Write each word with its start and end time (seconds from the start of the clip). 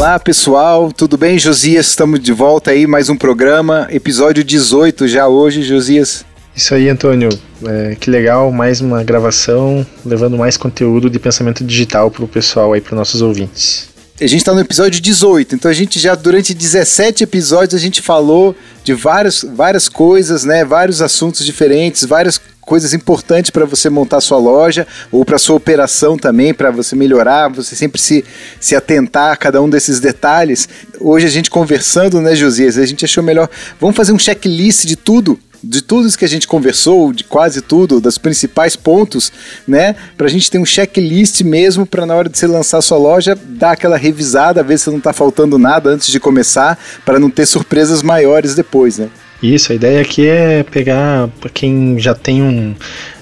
Olá 0.00 0.18
pessoal, 0.18 0.90
tudo 0.90 1.18
bem? 1.18 1.38
Josias, 1.38 1.88
estamos 1.88 2.20
de 2.20 2.32
volta 2.32 2.70
aí, 2.70 2.86
mais 2.86 3.10
um 3.10 3.16
programa, 3.16 3.86
episódio 3.90 4.42
18 4.42 5.06
já 5.06 5.28
hoje, 5.28 5.62
Josias. 5.62 6.24
Isso 6.56 6.74
aí, 6.74 6.88
Antônio. 6.88 7.28
É, 7.66 7.94
que 8.00 8.10
legal, 8.10 8.50
mais 8.50 8.80
uma 8.80 9.04
gravação, 9.04 9.86
levando 10.02 10.38
mais 10.38 10.56
conteúdo 10.56 11.10
de 11.10 11.18
pensamento 11.18 11.62
digital 11.62 12.10
para 12.10 12.24
o 12.24 12.26
pessoal 12.26 12.72
aí, 12.72 12.80
para 12.80 12.96
nossos 12.96 13.20
ouvintes. 13.20 13.90
A 14.18 14.26
gente 14.26 14.38
está 14.38 14.54
no 14.54 14.60
episódio 14.60 15.02
18, 15.02 15.54
então 15.54 15.70
a 15.70 15.74
gente 15.74 16.00
já 16.00 16.14
durante 16.14 16.54
17 16.54 17.22
episódios 17.22 17.74
a 17.74 17.84
gente 17.84 18.00
falou 18.00 18.56
de 18.82 18.94
várias, 18.94 19.44
várias 19.54 19.86
coisas, 19.86 20.46
né? 20.46 20.64
Vários 20.64 21.02
assuntos 21.02 21.44
diferentes, 21.44 22.04
várias 22.06 22.40
coisas 22.70 22.94
importantes 22.94 23.50
para 23.50 23.64
você 23.64 23.90
montar 23.90 24.20
sua 24.20 24.38
loja 24.38 24.86
ou 25.10 25.24
para 25.24 25.40
sua 25.40 25.56
operação 25.56 26.16
também, 26.16 26.54
para 26.54 26.70
você 26.70 26.94
melhorar, 26.94 27.48
você 27.48 27.74
sempre 27.74 28.00
se, 28.00 28.24
se 28.60 28.76
atentar 28.76 29.32
a 29.32 29.36
cada 29.36 29.60
um 29.60 29.68
desses 29.68 29.98
detalhes. 29.98 30.68
Hoje 31.00 31.26
a 31.26 31.28
gente 31.28 31.50
conversando, 31.50 32.20
né, 32.20 32.36
Josias, 32.36 32.78
a 32.78 32.86
gente 32.86 33.04
achou 33.04 33.24
melhor, 33.24 33.50
vamos 33.80 33.96
fazer 33.96 34.12
um 34.12 34.18
checklist 34.20 34.84
de 34.84 34.94
tudo 34.94 35.36
de 35.62 35.82
tudo 35.82 36.06
isso 36.06 36.16
que 36.16 36.24
a 36.24 36.28
gente 36.28 36.46
conversou, 36.46 37.12
de 37.12 37.24
quase 37.24 37.60
tudo, 37.60 38.00
dos 38.00 38.16
principais 38.16 38.76
pontos, 38.76 39.30
né? 39.68 39.94
Para 40.16 40.26
a 40.26 40.30
gente 40.30 40.50
ter 40.50 40.56
um 40.56 40.64
checklist 40.64 41.42
mesmo 41.42 41.84
para 41.84 42.06
na 42.06 42.14
hora 42.14 42.30
de 42.30 42.38
você 42.38 42.46
lançar 42.46 42.80
sua 42.80 42.96
loja, 42.96 43.36
dar 43.36 43.72
aquela 43.72 43.98
revisada, 43.98 44.62
ver 44.62 44.78
se 44.78 44.88
não 44.88 44.96
está 44.96 45.12
faltando 45.12 45.58
nada 45.58 45.90
antes 45.90 46.08
de 46.08 46.18
começar, 46.18 46.78
para 47.04 47.18
não 47.18 47.28
ter 47.28 47.44
surpresas 47.44 48.02
maiores 48.02 48.54
depois, 48.54 48.96
né? 48.96 49.10
Isso, 49.42 49.72
a 49.72 49.74
ideia 49.74 50.00
aqui 50.00 50.26
é 50.26 50.62
pegar 50.62 51.28
para 51.40 51.48
quem 51.50 51.98
já 51.98 52.14
tem 52.14 52.42
um 52.42 52.74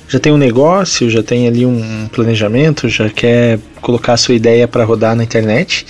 já 0.08 0.18
tem 0.18 0.32
um 0.32 0.38
negócio, 0.38 1.10
já 1.10 1.22
tem 1.22 1.46
ali 1.46 1.66
um 1.66 2.08
planejamento, 2.10 2.88
já 2.88 3.10
quer 3.10 3.58
colocar 3.82 4.14
a 4.14 4.16
sua 4.16 4.34
ideia 4.34 4.66
para 4.66 4.82
rodar 4.82 5.14
na 5.14 5.22
internet. 5.22 5.86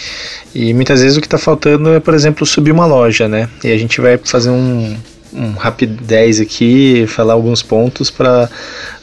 E 0.53 0.75
muitas 0.75 1.01
vezes 1.01 1.17
o 1.17 1.21
que 1.21 1.27
está 1.29 1.39
faltando 1.39 1.95
é, 1.95 2.01
por 2.01 2.15
exemplo, 2.15 2.45
subir 2.45 2.73
uma 2.73 2.85
loja, 2.85 3.29
né? 3.29 3.49
E 3.63 3.71
a 3.71 3.79
gente 3.79 4.01
vai 4.01 4.19
fazer 4.19 4.51
um, 4.51 4.97
um 5.33 5.53
rapidez 5.53 6.41
aqui, 6.41 7.07
falar 7.07 7.35
alguns 7.35 7.63
pontos 7.63 8.11
para 8.11 8.51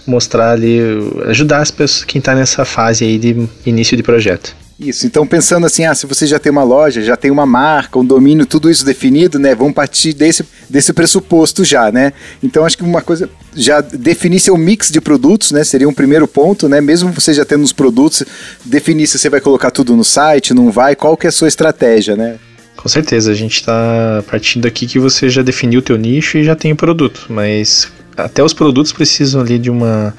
mostrar 0.05 0.51
ali, 0.51 0.79
ajudar 1.27 1.59
as 1.59 1.71
pessoas, 1.71 2.03
quem 2.03 2.19
está 2.19 2.35
nessa 2.35 2.65
fase 2.65 3.05
aí 3.05 3.17
de 3.17 3.47
início 3.65 3.95
de 3.95 4.03
projeto. 4.03 4.53
Isso, 4.77 5.07
então 5.07 5.25
pensando 5.25 5.65
assim, 5.65 5.85
ah, 5.85 5.95
se 5.95 6.05
você 6.05 6.27
já 6.27 6.37
tem 6.37 6.51
uma 6.51 6.63
loja, 6.63 7.01
já 7.01 7.15
tem 7.15 7.31
uma 7.31 7.45
marca, 7.45 7.97
um 7.97 8.03
domínio, 8.03 8.45
tudo 8.45 8.69
isso 8.69 8.83
definido, 8.83 9.39
né? 9.39 9.55
Vamos 9.55 9.73
partir 9.73 10.11
desse, 10.11 10.45
desse 10.69 10.91
pressuposto 10.91 11.63
já, 11.63 11.89
né? 11.93 12.11
Então 12.43 12.65
acho 12.65 12.77
que 12.77 12.83
uma 12.83 13.01
coisa, 13.01 13.29
já 13.55 13.79
definir 13.79 14.41
seu 14.41 14.57
mix 14.57 14.89
de 14.89 14.99
produtos, 14.99 15.51
né? 15.51 15.63
Seria 15.63 15.87
um 15.87 15.93
primeiro 15.93 16.27
ponto, 16.27 16.67
né? 16.67 16.81
Mesmo 16.81 17.09
você 17.13 17.33
já 17.33 17.45
tendo 17.45 17.63
os 17.63 17.71
produtos, 17.71 18.23
definir 18.65 19.07
se 19.07 19.17
você 19.17 19.29
vai 19.29 19.39
colocar 19.39 19.71
tudo 19.71 19.95
no 19.95 20.03
site, 20.03 20.53
não 20.53 20.69
vai, 20.69 20.93
qual 20.93 21.15
que 21.15 21.25
é 21.25 21.29
a 21.29 21.31
sua 21.31 21.47
estratégia, 21.47 22.17
né? 22.17 22.35
Com 22.75 22.89
certeza, 22.89 23.31
a 23.31 23.35
gente 23.35 23.55
está 23.55 24.23
partindo 24.29 24.67
aqui 24.67 24.85
que 24.85 24.99
você 24.99 25.29
já 25.29 25.41
definiu 25.41 25.79
o 25.79 25.83
teu 25.83 25.97
nicho 25.97 26.37
e 26.37 26.43
já 26.43 26.55
tem 26.55 26.73
o 26.73 26.75
produto, 26.75 27.27
mas 27.29 27.87
até 28.17 28.43
os 28.43 28.53
produtos 28.53 28.91
precisam 28.91 29.39
ali 29.39 29.57
de 29.57 29.69
uma 29.69 30.13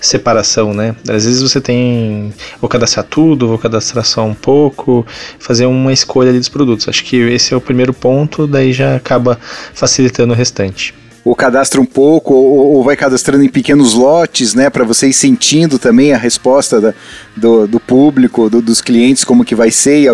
separação, 0.00 0.72
né? 0.72 0.94
Às 1.08 1.24
vezes 1.24 1.42
você 1.42 1.60
tem, 1.60 2.32
vou 2.60 2.68
cadastrar 2.68 3.04
tudo, 3.04 3.48
vou 3.48 3.58
cadastrar 3.58 4.04
só 4.04 4.24
um 4.24 4.34
pouco, 4.34 5.06
fazer 5.38 5.66
uma 5.66 5.92
escolha 5.92 6.30
ali 6.30 6.38
dos 6.38 6.48
produtos. 6.48 6.88
Acho 6.88 7.04
que 7.04 7.16
esse 7.16 7.52
é 7.52 7.56
o 7.56 7.60
primeiro 7.60 7.92
ponto, 7.92 8.46
daí 8.46 8.72
já 8.72 8.96
acaba 8.96 9.38
facilitando 9.74 10.32
o 10.32 10.36
restante 10.36 10.94
ou 11.28 11.34
cadastra 11.34 11.78
um 11.78 11.84
pouco, 11.84 12.32
ou, 12.32 12.76
ou 12.76 12.82
vai 12.82 12.96
cadastrando 12.96 13.44
em 13.44 13.50
pequenos 13.50 13.92
lotes, 13.92 14.54
né, 14.54 14.70
para 14.70 14.82
você 14.82 15.08
ir 15.08 15.12
sentindo 15.12 15.78
também 15.78 16.12
a 16.14 16.16
resposta 16.16 16.80
da, 16.80 16.94
do, 17.36 17.66
do, 17.66 17.78
público, 17.78 18.48
do, 18.48 18.62
dos 18.62 18.80
clientes, 18.80 19.24
como 19.24 19.44
que 19.44 19.54
vai 19.54 19.70
ser. 19.70 20.08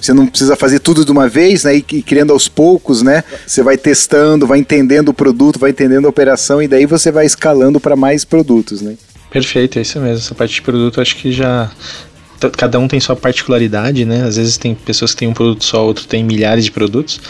Você 0.00 0.12
não 0.12 0.26
precisa 0.26 0.56
fazer 0.56 0.80
tudo 0.80 1.04
de 1.04 1.12
uma 1.12 1.28
vez, 1.28 1.62
né, 1.62 1.76
e, 1.76 1.84
e 1.92 2.02
criando 2.02 2.32
aos 2.32 2.48
poucos, 2.48 3.00
né. 3.00 3.22
Você 3.46 3.62
vai 3.62 3.76
testando, 3.76 4.44
vai 4.44 4.58
entendendo 4.58 5.10
o 5.10 5.14
produto, 5.14 5.58
vai 5.58 5.70
entendendo 5.70 6.06
a 6.06 6.10
operação 6.10 6.60
e 6.60 6.66
daí 6.66 6.84
você 6.84 7.12
vai 7.12 7.26
escalando 7.26 7.78
para 7.78 7.94
mais 7.94 8.24
produtos, 8.24 8.82
né. 8.82 8.94
Perfeito, 9.30 9.78
é 9.78 9.82
isso 9.82 10.00
mesmo. 10.00 10.18
Essa 10.18 10.34
parte 10.34 10.54
de 10.54 10.62
produto 10.62 11.00
acho 11.00 11.16
que 11.16 11.32
já 11.32 11.70
cada 12.56 12.78
um 12.78 12.88
tem 12.88 12.98
sua 12.98 13.14
particularidade, 13.14 14.04
né? 14.04 14.24
Às 14.24 14.36
vezes 14.36 14.56
tem 14.56 14.74
pessoas 14.74 15.12
que 15.12 15.18
têm 15.18 15.28
um 15.28 15.34
produto 15.34 15.62
só, 15.64 15.84
outro 15.84 16.06
tem 16.06 16.24
milhares 16.24 16.64
de 16.64 16.70
produtos, 16.70 17.20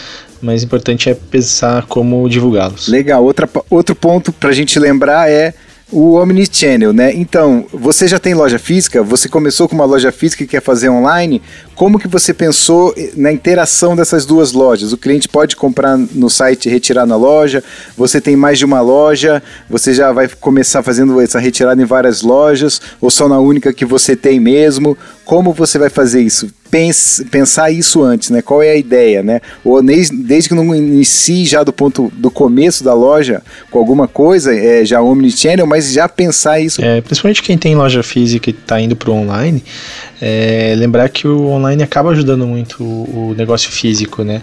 mas 0.41 0.63
o 0.63 0.65
importante 0.65 1.09
é 1.09 1.13
pensar 1.13 1.85
como 1.85 2.27
divulgá-los. 2.29 2.87
Legal. 2.87 3.23
Outra, 3.23 3.49
outro 3.69 3.93
ponto 3.93 4.31
para 4.31 4.49
a 4.49 4.53
gente 4.53 4.79
lembrar 4.79 5.29
é 5.29 5.53
o 5.91 6.15
Omnichannel, 6.15 6.93
né? 6.93 7.13
Então, 7.13 7.65
você 7.71 8.07
já 8.07 8.17
tem 8.17 8.33
loja 8.33 8.57
física? 8.57 9.03
Você 9.03 9.27
começou 9.27 9.67
com 9.67 9.75
uma 9.75 9.85
loja 9.85 10.11
física 10.11 10.43
e 10.43 10.47
quer 10.47 10.61
fazer 10.61 10.89
online? 10.89 11.41
Como 11.75 11.99
que 11.99 12.07
você 12.07 12.33
pensou 12.33 12.95
na 13.15 13.31
interação 13.31 13.95
dessas 13.95 14.25
duas 14.25 14.53
lojas? 14.53 14.93
O 14.93 14.97
cliente 14.97 15.27
pode 15.27 15.55
comprar 15.55 15.97
no 15.97 16.29
site 16.29 16.67
e 16.67 16.71
retirar 16.71 17.05
na 17.05 17.17
loja? 17.17 17.63
Você 17.97 18.21
tem 18.21 18.35
mais 18.35 18.57
de 18.57 18.65
uma 18.65 18.79
loja? 18.79 19.43
Você 19.69 19.93
já 19.93 20.11
vai 20.13 20.29
começar 20.29 20.81
fazendo 20.81 21.19
essa 21.19 21.39
retirada 21.39 21.81
em 21.81 21.85
várias 21.85 22.21
lojas? 22.21 22.81
Ou 23.01 23.11
só 23.11 23.27
na 23.27 23.39
única 23.39 23.73
que 23.73 23.83
você 23.85 24.15
tem 24.15 24.39
mesmo? 24.39 24.97
Como 25.25 25.53
você 25.53 25.77
vai 25.77 25.89
fazer 25.89 26.21
isso? 26.21 26.51
pense, 26.71 27.25
pensar 27.25 27.69
isso 27.69 28.01
antes, 28.01 28.29
né? 28.29 28.41
Qual 28.41 28.63
é 28.63 28.69
a 28.71 28.75
ideia, 28.77 29.21
né? 29.21 29.41
Ou 29.63 29.83
desde, 29.83 30.47
que 30.47 30.55
não 30.55 30.73
inicie 30.73 31.45
já 31.45 31.63
do 31.63 31.73
ponto 31.73 32.09
do 32.15 32.31
começo 32.31 32.81
da 32.81 32.93
loja 32.93 33.43
com 33.69 33.77
alguma 33.77 34.07
coisa, 34.07 34.55
é, 34.55 34.85
já 34.85 35.01
omnichannel, 35.01 35.67
mas 35.67 35.91
já 35.91 36.07
pensar 36.07 36.61
isso. 36.61 36.81
É, 36.81 37.01
principalmente 37.01 37.43
quem 37.43 37.57
tem 37.57 37.75
loja 37.75 38.01
física 38.01 38.49
e 38.49 38.53
está 38.53 38.79
indo 38.79 38.95
para 38.95 39.11
o 39.11 39.13
online, 39.13 39.61
é, 40.21 40.73
lembrar 40.77 41.09
que 41.09 41.27
o 41.27 41.47
online 41.47 41.83
acaba 41.83 42.11
ajudando 42.11 42.47
muito 42.47 42.81
o, 42.81 43.31
o, 43.31 43.35
negócio 43.37 43.69
físico, 43.69 44.23
né? 44.23 44.41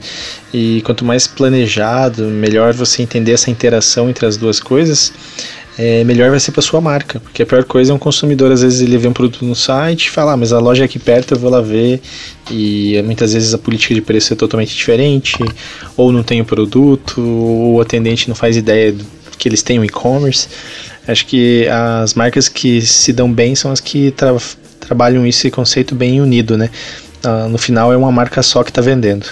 E 0.52 0.82
quanto 0.84 1.04
mais 1.04 1.26
planejado, 1.26 2.24
melhor 2.24 2.74
você 2.74 3.02
entender 3.02 3.32
essa 3.32 3.50
interação 3.50 4.10
entre 4.10 4.26
as 4.26 4.36
duas 4.36 4.60
coisas 4.60 5.12
é, 5.78 6.02
melhor 6.02 6.30
vai 6.30 6.40
ser 6.40 6.50
para 6.50 6.60
sua 6.60 6.80
marca. 6.80 7.20
Porque 7.20 7.42
a 7.42 7.46
pior 7.46 7.62
coisa 7.62 7.92
é 7.92 7.94
um 7.94 7.98
consumidor, 7.98 8.50
às 8.50 8.62
vezes, 8.62 8.80
ele 8.80 8.98
vê 8.98 9.06
um 9.06 9.12
produto 9.12 9.44
no 9.44 9.54
site 9.54 10.06
e 10.06 10.10
fala, 10.10 10.32
ah, 10.32 10.36
mas 10.36 10.52
a 10.52 10.58
loja 10.58 10.82
é 10.82 10.86
aqui 10.86 10.98
perto, 10.98 11.34
eu 11.34 11.38
vou 11.38 11.50
lá 11.50 11.60
ver. 11.60 12.00
E 12.50 13.00
muitas 13.04 13.32
vezes 13.32 13.54
a 13.54 13.58
política 13.58 13.94
de 13.94 14.02
preço 14.02 14.32
é 14.32 14.36
totalmente 14.36 14.74
diferente, 14.74 15.36
ou 15.96 16.10
não 16.10 16.24
tem 16.24 16.40
o 16.40 16.44
produto, 16.44 17.20
ou 17.20 17.76
o 17.76 17.80
atendente 17.80 18.28
não 18.28 18.34
faz 18.34 18.56
ideia 18.56 18.94
que 19.38 19.48
eles 19.48 19.62
têm 19.62 19.78
o 19.78 19.84
e-commerce. 19.84 20.48
Acho 21.06 21.24
que 21.24 21.66
as 21.68 22.12
marcas 22.14 22.48
que 22.48 22.82
se 22.82 23.12
dão 23.12 23.32
bem 23.32 23.54
são 23.54 23.70
as 23.70 23.80
que 23.80 24.10
tra 24.10 24.36
trabalham 24.80 25.26
esse 25.26 25.50
conceito 25.50 25.94
bem 25.94 26.20
unido, 26.20 26.56
né? 26.56 26.70
Ah, 27.22 27.46
no 27.48 27.58
final 27.58 27.92
é 27.92 27.96
uma 27.96 28.10
marca 28.10 28.42
só 28.42 28.64
que 28.64 28.70
está 28.70 28.80
vendendo. 28.80 29.26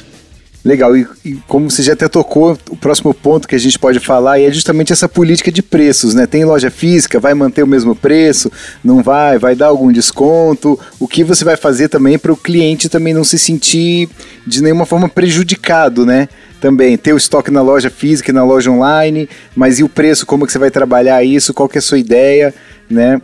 Legal, 0.67 0.97
e, 0.97 1.07
e, 1.25 1.35
como 1.47 1.71
você 1.71 1.81
já 1.81 1.93
até 1.93 2.09
tocou, 2.09 2.59
o 2.71 2.77
próximo 2.77 3.15
ponto 3.15 3.47
que 3.47 3.55
a 3.55 3.59
gente 3.59 3.79
pode 3.79 4.01
falar 4.01 4.41
é 4.41 4.51
justamente 4.51 4.93
essa 4.93 5.09
política 5.09 5.53
de 5.53 5.63
preços, 5.63 6.13
né? 6.13 6.27
Tem 6.27 6.45
loja 6.45 6.73
física, 6.73 7.21
vai 7.21 7.35
manter 7.35 7.63
o 7.63 7.69
mesmo 7.69 7.95
preço, 7.95 8.51
não 8.83 9.01
vai, 9.01 9.39
vai 9.39 9.55
dar 9.55 9.67
algum 9.67 9.93
desconto, 9.93 10.77
o 10.99 11.07
que 11.07 11.23
você 11.23 11.45
vai 11.45 11.57
fazer 11.57 11.89
também 11.89 12.19
para 12.19 12.33
o 12.33 12.37
cliente 12.37 12.89
também 12.89 13.15
não 13.15 13.23
se 13.23 13.39
sentir 13.39 14.09
de 14.45 14.61
nenhuma 14.61 14.85
forma 14.85 15.09
prejudicado, 15.09 16.05
né? 16.05 16.29
Também 16.61 16.97
ter 16.99 17.13
o 17.13 17.17
estoque 17.17 17.53
na 17.53 17.63
loja 17.63 17.89
física 17.89 18.33
e 18.33 18.35
na 18.35 18.43
loja 18.43 18.69
online, 18.69 19.29
mas 19.55 19.79
e 19.79 19.85
o 19.85 19.89
preço, 19.89 20.27
como 20.27 20.47
que 20.47 20.51
você 20.51 20.59
vai 20.59 20.73
trabalhar 20.73 21.23
isso, 21.23 21.55
qual 21.55 21.69
que 21.69 21.79
é 21.79 21.81
a 21.81 21.83
sua 21.83 22.01
ideia, 22.01 22.53
né? 22.91 23.21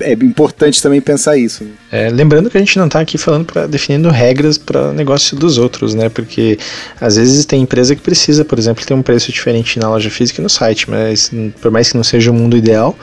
é 0.00 0.12
importante 0.12 0.82
também 0.82 1.00
pensar 1.00 1.36
isso. 1.36 1.64
Né? 1.64 1.70
É, 1.92 2.08
lembrando 2.08 2.48
que 2.48 2.56
a 2.56 2.60
gente 2.60 2.78
não 2.78 2.86
está 2.86 3.00
aqui 3.00 3.18
falando 3.18 3.44
para 3.44 3.66
definindo 3.66 4.08
regras 4.08 4.56
para 4.56 4.94
negócio 4.94 5.36
dos 5.36 5.58
outros, 5.58 5.94
né? 5.94 6.08
Porque 6.08 6.58
às 6.98 7.16
vezes 7.16 7.44
tem 7.44 7.60
empresa 7.60 7.94
que 7.94 8.00
precisa, 8.00 8.46
por 8.46 8.58
exemplo, 8.58 8.82
ter 8.82 8.94
um 8.94 9.02
preço 9.02 9.30
diferente 9.30 9.78
na 9.78 9.90
loja 9.90 10.08
física 10.08 10.40
e 10.40 10.42
no 10.42 10.48
site, 10.48 10.88
mas 10.88 11.30
por 11.60 11.70
mais 11.70 11.90
que 11.90 11.96
não 11.98 12.02
seja 12.02 12.30
o 12.30 12.34
mundo 12.34 12.56
ideal, 12.56 12.96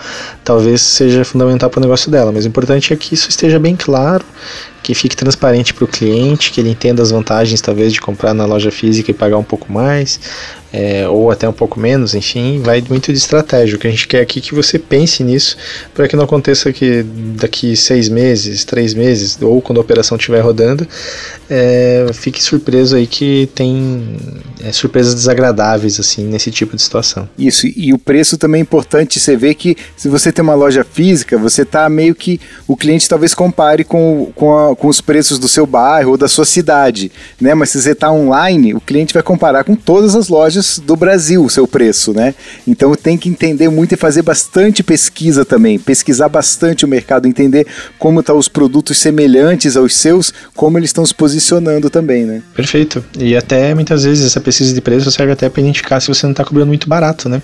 talvez 0.43 0.81
seja 0.81 1.23
fundamental 1.23 1.69
para 1.69 1.77
o 1.77 1.81
negócio 1.81 2.09
dela. 2.09 2.31
Mas 2.31 2.45
o 2.45 2.47
importante 2.47 2.91
é 2.91 2.95
que 2.95 3.13
isso 3.13 3.29
esteja 3.29 3.59
bem 3.59 3.75
claro 3.75 4.25
que 4.81 4.95
fique 4.95 5.15
transparente 5.15 5.73
para 5.73 5.83
o 5.85 5.87
cliente, 5.87 6.51
que 6.51 6.59
ele 6.59 6.69
entenda 6.69 7.03
as 7.03 7.11
vantagens 7.11 7.61
talvez 7.61 7.93
de 7.93 8.01
comprar 8.01 8.33
na 8.33 8.45
loja 8.45 8.71
física 8.71 9.11
e 9.11 9.13
pagar 9.13 9.37
um 9.37 9.43
pouco 9.43 9.71
mais, 9.71 10.19
é, 10.71 11.07
ou 11.07 11.31
até 11.31 11.47
um 11.49 11.53
pouco 11.53 11.79
menos, 11.79 12.13
enfim, 12.13 12.61
vai 12.63 12.83
muito 12.87 13.11
de 13.11 13.17
estratégia. 13.17 13.75
O 13.75 13.79
que 13.79 13.87
a 13.87 13.89
gente 13.89 14.07
quer 14.07 14.21
aqui 14.21 14.39
é 14.39 14.41
que 14.41 14.53
você 14.53 14.77
pense 14.77 15.23
nisso 15.23 15.57
para 15.93 16.07
que 16.07 16.15
não 16.15 16.23
aconteça 16.23 16.71
que 16.71 17.03
daqui 17.35 17.75
seis 17.75 18.07
meses, 18.07 18.63
três 18.63 18.78
meses, 18.93 19.37
ou 19.41 19.61
quando 19.61 19.77
a 19.77 19.81
operação 19.81 20.17
estiver 20.17 20.41
rodando, 20.41 20.87
é, 21.49 22.07
fique 22.13 22.41
surpreso 22.41 22.95
aí 22.95 23.07
que 23.07 23.49
tem 23.55 24.17
é, 24.63 24.71
surpresas 24.71 25.13
desagradáveis 25.15 25.99
assim 25.99 26.25
nesse 26.25 26.51
tipo 26.51 26.75
de 26.75 26.81
situação. 26.81 27.27
Isso, 27.37 27.67
e 27.67 27.93
o 27.93 27.97
preço 27.97 28.37
também 28.37 28.59
é 28.59 28.61
importante, 28.61 29.19
você 29.19 29.35
vê 29.35 29.53
que 29.53 29.75
se 29.95 30.07
você 30.07 30.31
tem 30.31 30.43
uma 30.43 30.55
loja 30.55 30.83
física, 30.83 31.37
você 31.37 31.63
está 31.63 31.89
meio 31.89 32.13
que, 32.15 32.39
o 32.67 32.75
cliente 32.75 33.07
talvez 33.07 33.33
compare 33.33 33.83
com, 33.83 34.31
com, 34.35 34.57
a, 34.57 34.75
com 34.75 34.87
os 34.87 35.01
preços 35.01 35.39
do 35.39 35.47
seu 35.47 35.65
bairro 35.65 36.11
ou 36.11 36.17
da 36.17 36.27
sua 36.27 36.45
cidade, 36.45 37.11
né? 37.39 37.53
mas 37.53 37.69
se 37.69 37.81
você 37.81 37.91
está 37.91 38.11
online, 38.11 38.73
o 38.73 38.81
cliente 38.81 39.13
vai 39.13 39.23
comparar 39.23 39.63
com 39.63 39.75
todas 39.75 40.15
as 40.15 40.29
lojas 40.29 40.79
do 40.79 40.95
Brasil 40.95 41.43
o 41.43 41.49
seu 41.49 41.67
preço, 41.67 42.13
né? 42.13 42.33
Então 42.67 42.93
tem 42.95 43.17
que 43.17 43.29
entender 43.29 43.69
muito 43.69 43.93
e 43.93 43.97
fazer 43.97 44.21
bastante 44.21 44.83
pesquisa 44.83 45.43
também, 45.43 45.79
pesquisar 45.79 46.29
bastante 46.29 46.85
o 46.85 46.87
mercado, 46.87 47.27
entender 47.27 47.65
como 47.97 48.21
tá 48.21 48.33
os 48.33 48.47
produtos 48.47 48.68
produtos 48.69 48.99
semelhantes 48.99 49.75
aos 49.75 49.95
seus, 49.95 50.31
como 50.55 50.77
eles 50.77 50.89
estão 50.89 51.03
se 51.03 51.13
posicionando 51.13 51.89
também, 51.89 52.23
né? 52.23 52.43
Perfeito. 52.53 53.03
E 53.17 53.35
até 53.35 53.73
muitas 53.73 54.03
vezes 54.03 54.27
essa 54.27 54.39
pesquisa 54.39 54.71
de 54.73 54.79
preço 54.79 55.11
serve 55.11 55.33
até 55.33 55.49
para 55.49 55.59
identificar 55.59 55.99
se 55.99 56.07
você 56.07 56.27
não 56.27 56.31
está 56.31 56.45
cobrando 56.45 56.67
muito 56.67 56.87
barato, 56.87 57.27
né? 57.27 57.41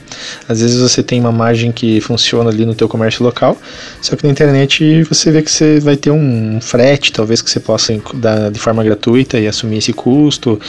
Às 0.48 0.62
vezes 0.62 0.80
você 0.80 1.02
tem 1.02 1.20
uma 1.20 1.32
margem 1.32 1.72
que 1.72 2.00
funciona 2.00 2.52
ali 2.52 2.64
no 2.64 2.76
teu 2.76 2.88
comércio 2.88 3.24
local, 3.24 3.58
só 4.02 4.16
que 4.16 4.24
na 4.24 4.32
internet 4.32 5.04
você 5.04 5.32
vê 5.32 5.42
que 5.42 5.52
você 5.52 5.80
vai 5.80 5.98
ter 5.98 6.12
um 6.12 6.60
frete, 6.62 7.12
talvez 7.12 7.42
que 7.42 7.50
você 7.50 7.60
possa 7.60 8.00
dar 8.14 8.52
de 8.52 8.60
forma 8.60 8.84
gratuita 8.84 9.40
e 9.40 9.48
assumir 9.48 9.80
esse 9.80 9.94
custo, 9.94 10.60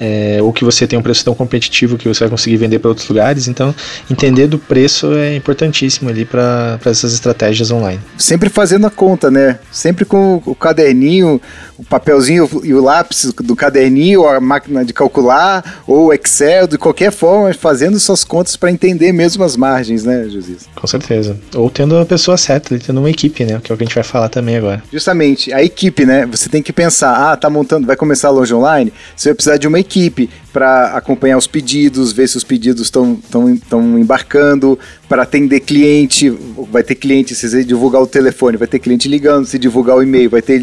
é, 0.00 0.38
ou 0.40 0.52
que 0.52 0.64
você 0.64 0.86
tem 0.86 0.96
um 0.96 1.02
preço 1.02 1.24
tão 1.24 1.34
competitivo 1.34 1.98
que 1.98 2.06
você 2.06 2.20
vai 2.20 2.30
conseguir 2.30 2.56
vender 2.56 2.78
para 2.78 2.88
outros 2.88 3.08
lugares. 3.08 3.48
Então, 3.48 3.74
entender 4.08 4.46
do 4.46 4.60
preço 4.60 5.12
é 5.14 5.34
importantíssimo 5.34 6.08
ali 6.08 6.24
para 6.24 6.78
essas 6.84 7.12
estratégias 7.12 7.72
online. 7.72 8.00
Sempre 8.16 8.48
fazendo 8.48 8.86
a 8.86 8.90
conta, 8.90 9.28
né? 9.28 9.58
Sempre 9.72 10.03
com 10.04 10.42
o 10.44 10.54
caderninho, 10.54 11.40
o 11.78 11.84
papelzinho 11.84 12.48
e 12.62 12.72
o 12.72 12.82
lápis 12.82 13.32
do 13.32 13.56
caderninho, 13.56 14.22
ou 14.22 14.28
a 14.28 14.40
máquina 14.40 14.84
de 14.84 14.92
calcular, 14.92 15.82
ou 15.86 16.06
o 16.06 16.12
Excel, 16.12 16.66
de 16.66 16.78
qualquer 16.78 17.12
forma, 17.12 17.52
fazendo 17.54 17.98
suas 17.98 18.24
contas 18.24 18.56
para 18.56 18.70
entender 18.70 19.12
mesmo 19.12 19.44
as 19.44 19.56
margens, 19.56 20.04
né, 20.04 20.28
Josias? 20.28 20.68
Com 20.74 20.86
certeza. 20.86 21.36
Ou 21.54 21.68
tendo 21.70 21.96
a 21.98 22.06
pessoa 22.06 22.36
certa, 22.36 22.78
tendo 22.78 22.98
uma 22.98 23.10
equipe, 23.10 23.44
né? 23.44 23.60
Que 23.62 23.72
é 23.72 23.74
o 23.74 23.78
que 23.78 23.84
a 23.84 23.86
gente 23.86 23.94
vai 23.94 24.04
falar 24.04 24.28
também 24.28 24.56
agora. 24.56 24.82
Justamente, 24.92 25.52
a 25.52 25.62
equipe, 25.62 26.04
né? 26.04 26.26
Você 26.26 26.48
tem 26.48 26.62
que 26.62 26.72
pensar, 26.72 27.32
ah, 27.32 27.36
tá 27.36 27.50
montando, 27.50 27.86
vai 27.86 27.96
começar 27.96 28.28
a 28.28 28.30
loja 28.30 28.56
online, 28.56 28.92
você 29.16 29.30
vai 29.30 29.34
precisar 29.34 29.56
de 29.56 29.66
uma 29.66 29.78
equipe 29.78 30.30
para 30.54 30.96
acompanhar 30.96 31.36
os 31.36 31.48
pedidos, 31.48 32.12
ver 32.12 32.28
se 32.28 32.36
os 32.36 32.44
pedidos 32.44 32.82
estão 32.82 33.18
embarcando, 33.98 34.78
para 35.08 35.24
atender 35.24 35.58
cliente, 35.58 36.30
vai 36.70 36.84
ter 36.84 36.94
cliente, 36.94 37.34
se 37.34 37.50
você 37.50 37.64
divulgar 37.64 38.00
o 38.00 38.06
telefone, 38.06 38.56
vai 38.56 38.68
ter 38.68 38.78
cliente 38.78 39.08
ligando, 39.08 39.46
se 39.46 39.58
divulgar 39.58 39.96
o 39.96 40.02
e-mail, 40.02 40.30
vai 40.30 40.40
ter 40.40 40.60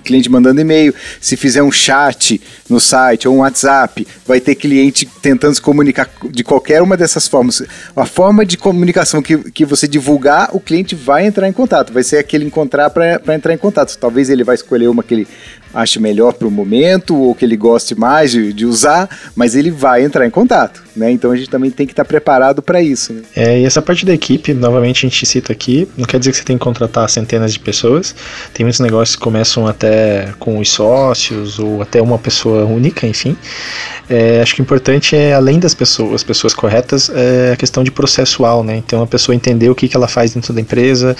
cliente 0.00 0.28
mandando 0.28 0.60
e-mail, 0.60 0.92
se 1.20 1.36
fizer 1.36 1.62
um 1.62 1.70
chat 1.70 2.40
no 2.68 2.80
site 2.80 3.28
ou 3.28 3.36
um 3.36 3.38
WhatsApp, 3.38 4.04
vai 4.26 4.40
ter 4.40 4.56
cliente 4.56 5.08
tentando 5.22 5.54
se 5.54 5.62
comunicar 5.62 6.10
de 6.32 6.42
qualquer 6.42 6.82
uma 6.82 6.96
dessas 6.96 7.28
formas. 7.28 7.62
A 7.94 8.04
forma 8.04 8.44
de 8.44 8.58
comunicação 8.58 9.22
que, 9.22 9.38
que 9.52 9.64
você 9.64 9.86
divulgar, 9.86 10.50
o 10.52 10.58
cliente 10.58 10.96
vai 10.96 11.24
entrar 11.24 11.48
em 11.48 11.52
contato, 11.52 11.92
vai 11.92 12.02
ser 12.02 12.18
aquele 12.18 12.44
encontrar 12.44 12.90
para 12.90 13.34
entrar 13.36 13.54
em 13.54 13.58
contato. 13.58 13.96
Talvez 13.98 14.30
ele 14.30 14.42
vai 14.42 14.56
escolher 14.56 14.88
uma 14.88 15.04
que 15.04 15.14
ele 15.14 15.28
ache 15.72 15.98
melhor 15.98 16.32
para 16.32 16.48
o 16.48 16.50
momento 16.50 17.16
ou 17.16 17.34
que 17.34 17.44
ele 17.44 17.56
goste 17.56 17.94
mais 17.94 18.30
de, 18.30 18.52
de, 18.52 18.66
usar, 18.66 19.08
mas 19.34 19.54
ele 19.54 19.70
vai 19.70 20.04
entrar 20.04 20.26
em 20.26 20.30
contato, 20.30 20.82
né? 20.98 21.10
Então 21.10 21.30
a 21.30 21.36
gente 21.36 21.48
também 21.48 21.70
tem 21.70 21.86
que 21.86 21.92
estar 21.92 22.04
tá 22.04 22.08
preparado 22.08 22.60
para 22.60 22.82
isso. 22.82 23.12
Né? 23.12 23.22
É, 23.34 23.60
e 23.60 23.64
essa 23.64 23.80
parte 23.80 24.04
da 24.04 24.12
equipe, 24.12 24.52
novamente 24.52 25.06
a 25.06 25.08
gente 25.08 25.24
cita 25.24 25.52
aqui, 25.52 25.88
não 25.96 26.04
quer 26.04 26.18
dizer 26.18 26.32
que 26.32 26.38
você 26.38 26.44
tem 26.44 26.58
que 26.58 26.64
contratar 26.64 27.08
centenas 27.08 27.52
de 27.52 27.60
pessoas. 27.60 28.14
Tem 28.52 28.64
muitos 28.64 28.80
negócios 28.80 29.16
que 29.16 29.22
começam 29.22 29.66
até 29.66 30.34
com 30.38 30.58
os 30.58 30.70
sócios 30.70 31.58
ou 31.58 31.80
até 31.80 32.02
uma 32.02 32.18
pessoa 32.18 32.64
única, 32.64 33.06
enfim. 33.06 33.36
É, 34.10 34.40
acho 34.40 34.54
que 34.54 34.60
o 34.60 34.64
importante 34.64 35.14
é, 35.14 35.34
além 35.34 35.58
das 35.58 35.74
pessoas, 35.74 36.14
as 36.14 36.24
pessoas 36.24 36.54
corretas, 36.54 37.10
é 37.10 37.52
a 37.52 37.56
questão 37.56 37.84
de 37.84 37.90
processual, 37.90 38.64
né? 38.64 38.76
Então 38.76 39.02
a 39.02 39.06
pessoa 39.06 39.34
entender 39.34 39.68
o 39.68 39.74
que, 39.74 39.86
que 39.86 39.96
ela 39.96 40.08
faz 40.08 40.32
dentro 40.32 40.52
da 40.54 40.60
empresa, 40.60 41.14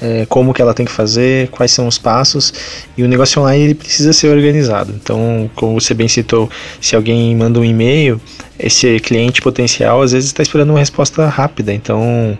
é, 0.00 0.24
como 0.26 0.54
que 0.54 0.62
ela 0.62 0.72
tem 0.72 0.86
que 0.86 0.92
fazer, 0.92 1.48
quais 1.48 1.70
são 1.70 1.86
os 1.86 1.98
passos, 1.98 2.52
e 2.96 3.02
o 3.02 3.08
negócio 3.08 3.42
online 3.42 3.64
ele 3.64 3.74
precisa 3.74 4.12
ser 4.12 4.28
organizado. 4.28 4.94
Então, 5.00 5.50
como 5.54 5.78
você 5.78 5.92
bem 5.92 6.08
citou, 6.08 6.48
se 6.80 6.96
alguém 6.96 7.36
manda 7.36 7.60
um 7.60 7.64
e-mail, 7.64 8.20
esse 8.58 8.98
cliente 9.00 9.19
potencial 9.42 10.02
às 10.02 10.12
vezes 10.12 10.28
está 10.28 10.42
esperando 10.42 10.70
uma 10.70 10.78
resposta 10.78 11.26
rápida, 11.26 11.72
então 11.72 12.38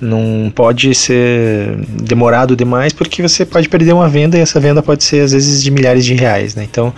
não 0.00 0.52
pode 0.52 0.92
ser 0.96 1.76
demorado 1.88 2.56
demais 2.56 2.92
porque 2.92 3.22
você 3.22 3.46
pode 3.46 3.68
perder 3.68 3.92
uma 3.92 4.08
venda 4.08 4.36
e 4.36 4.40
essa 4.40 4.58
venda 4.58 4.82
pode 4.82 5.04
ser 5.04 5.20
às 5.20 5.30
vezes 5.30 5.62
de 5.62 5.70
milhares 5.70 6.04
de 6.04 6.14
reais, 6.14 6.56
né? 6.56 6.66
Então, 6.68 6.92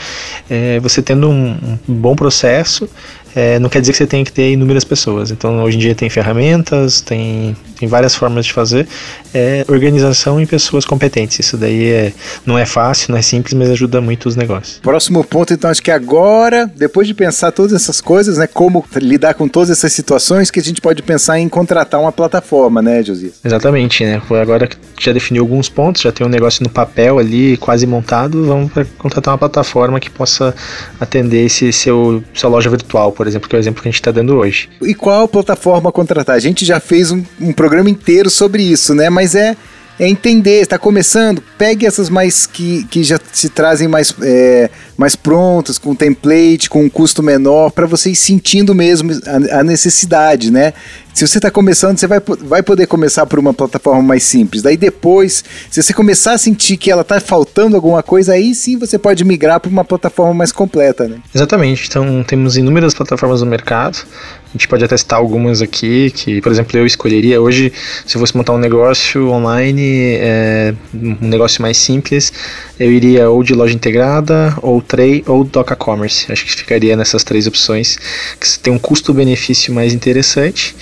é, 0.49 0.81
você 0.81 1.03
tendo 1.03 1.29
um, 1.29 1.79
um 1.87 1.95
bom 1.95 2.17
processo, 2.17 2.89
é, 3.35 3.59
não 3.59 3.69
quer 3.69 3.81
dizer 3.81 3.93
que 3.93 3.99
você 3.99 4.07
tenha 4.07 4.25
que 4.25 4.33
ter 4.33 4.53
inúmeras 4.53 4.85
pessoas. 4.85 5.31
Então, 5.31 5.63
hoje 5.63 5.77
em 5.77 5.81
dia 5.81 5.95
tem 5.95 6.09
ferramentas, 6.09 7.01
tem, 7.01 7.57
tem 7.79 7.89
várias 7.89 8.15
formas 8.15 8.47
de 8.47 8.53
fazer. 8.53 8.87
É 9.33 9.65
organização 9.69 10.41
e 10.41 10.47
pessoas 10.47 10.85
competentes. 10.85 11.39
Isso 11.41 11.57
daí 11.57 11.91
é, 11.91 12.13
não 12.47 12.57
é 12.57 12.65
fácil, 12.65 13.11
não 13.11 13.19
é 13.19 13.23
simples, 13.23 13.55
mas 13.55 13.71
ajuda 13.71 14.01
muito 14.01 14.29
os 14.29 14.37
negócios. 14.37 14.79
Próximo 14.79 15.25
ponto, 15.25 15.53
então, 15.53 15.71
acho 15.71 15.83
que 15.83 15.91
agora, 15.91 16.71
depois 16.77 17.09
de 17.09 17.15
pensar 17.15 17.51
todas 17.51 17.73
essas 17.73 18.01
coisas, 18.01 18.39
né, 18.39 18.47
como 18.47 18.85
lidar 18.97 19.35
com 19.35 19.49
todas 19.49 19.71
essas 19.71 19.93
situações, 19.93 20.51
que 20.51 20.61
a 20.61 20.63
gente 20.63 20.81
pode 20.81 21.03
pensar 21.03 21.39
em 21.39 21.49
contratar 21.49 22.01
uma 22.01 22.13
plataforma, 22.13 22.81
né, 22.81 23.03
Josias? 23.03 23.35
Exatamente, 23.45 24.05
né? 24.05 24.23
Agora 24.41 24.67
que 24.67 24.77
já 25.01 25.13
definiu 25.13 25.43
alguns 25.43 25.69
pontos, 25.69 26.03
já 26.03 26.13
tem 26.13 26.27
um 26.27 26.31
negócio 26.31 26.63
no 26.63 26.71
papel 26.71 27.19
ali, 27.19 27.57
quase 27.57 27.87
montado, 27.87 28.47
vamos 28.47 28.71
contratar 28.99 29.33
uma 29.33 29.39
plataforma 29.39 29.99
que 29.99 30.09
possa 30.09 30.55
atender 31.01 31.45
esse 31.45 31.73
seu, 31.73 32.23
sua 32.33 32.51
loja 32.51 32.71
virtual, 32.71 33.13
por 33.13 33.24
por 33.25 33.29
exemplo, 33.29 33.49
que 33.49 33.57
é 33.57 33.59
o 33.59 33.61
exemplo 33.61 33.83
que 33.83 33.89
a 33.89 33.91
gente 33.91 34.01
está 34.01 34.11
dando 34.11 34.37
hoje. 34.37 34.69
E 34.83 34.95
qual 34.95 35.27
plataforma 35.27 35.91
contratar? 35.91 36.37
A 36.37 36.41
gente 36.41 36.63
já 36.63 36.79
fez 36.79 37.11
um, 37.11 37.23
um 37.41 37.53
programa 37.55 37.89
inteiro 37.89 38.29
sobre 38.29 38.63
isso, 38.63 38.95
né? 38.95 39.09
Mas 39.09 39.35
é 39.35 39.57
é 39.99 40.09
entender, 40.09 40.61
está 40.61 40.79
começando, 40.79 41.43
pegue 41.57 41.87
essas 41.87 42.09
mais 42.09 42.47
que, 42.47 42.85
que 42.85 43.05
já 43.05 43.19
se 43.33 43.49
trazem 43.49 43.87
mais, 43.87 44.15
é, 44.23 44.69
mais 44.97 45.15
prontas, 45.15 45.79
com 45.79 45.95
template, 45.95 46.69
com 46.69 46.85
um 46.85 46.91
custo 46.91 47.23
menor, 47.23 47.71
para 47.71 47.87
você 47.87 48.11
ir 48.11 48.17
sentindo 48.17 48.75
mesmo 48.75 49.13
a, 49.27 49.61
a 49.61 49.65
necessidade, 49.65 50.51
né? 50.51 50.73
Se 51.15 51.25
você 51.25 51.39
está 51.39 51.49
começando, 51.49 51.97
você 51.97 52.09
vai, 52.09 52.21
vai 52.41 52.61
poder 52.61 52.89
começar 52.89 53.25
por 53.25 53.39
uma 53.39 53.55
plataforma 53.55 54.03
mais 54.03 54.25
simples. 54.25 54.63
Daí 54.63 54.77
depois, 54.77 55.45
se 55.71 55.81
você 55.81 55.95
começar 55.95 56.33
a 56.33 56.39
sentir 56.39 56.77
que 56.77 56.91
ela 56.91 57.03
está 57.03 57.21
faltando 57.21 57.77
alguma 57.77 58.03
coisa, 58.03 58.33
aí 58.33 58.53
sim 58.53 58.77
você 58.77 58.99
pode 58.99 59.25
migrar 59.25 59.61
para 59.61 59.71
uma 59.71 59.85
plataforma 59.85 60.35
mais 60.35 60.51
completa, 60.51 61.07
né? 61.07 61.19
Exatamente. 61.33 61.87
Então 61.89 62.25
temos 62.25 62.57
inúmeras 62.57 62.95
plataformas 62.95 63.43
no 63.43 63.47
mercado. 63.47 64.05
A 64.55 64.57
gente 64.57 64.69
pode 64.69 64.87
testar 64.87 65.17
algumas 65.17 65.61
aqui, 65.61 66.13
que, 66.13 66.41
por 66.41 66.53
exemplo, 66.53 66.79
eu 66.79 66.87
escolheria 66.87 67.41
hoje, 67.41 67.73
se 68.07 68.17
eu 68.17 68.21
fosse 68.21 68.37
montar 68.37 68.53
um 68.53 68.59
negócio 68.59 69.29
online, 69.29 70.15
é, 70.21 70.73
um 70.95 71.27
negócio 71.29 71.61
mais 71.61 71.77
simples, 71.77 72.33
eu 72.79 72.93
iria 72.93 73.29
ou 73.29 73.43
de 73.43 73.53
loja 73.53 73.75
integrada, 73.75 74.57
ou 74.63 74.81
Tray, 74.81 75.25
ou 75.27 75.43
Doca 75.43 75.75
Commerce. 75.75 76.31
Acho 76.31 76.45
que 76.45 76.53
ficaria 76.53 76.97
nessas 76.97 77.25
três 77.25 77.49
opções, 77.49 77.99
que 78.41 78.59
tem 78.61 78.73
um 78.73 78.79
custo-benefício 78.79 79.75
mais 79.75 79.93
interessante 79.93 80.77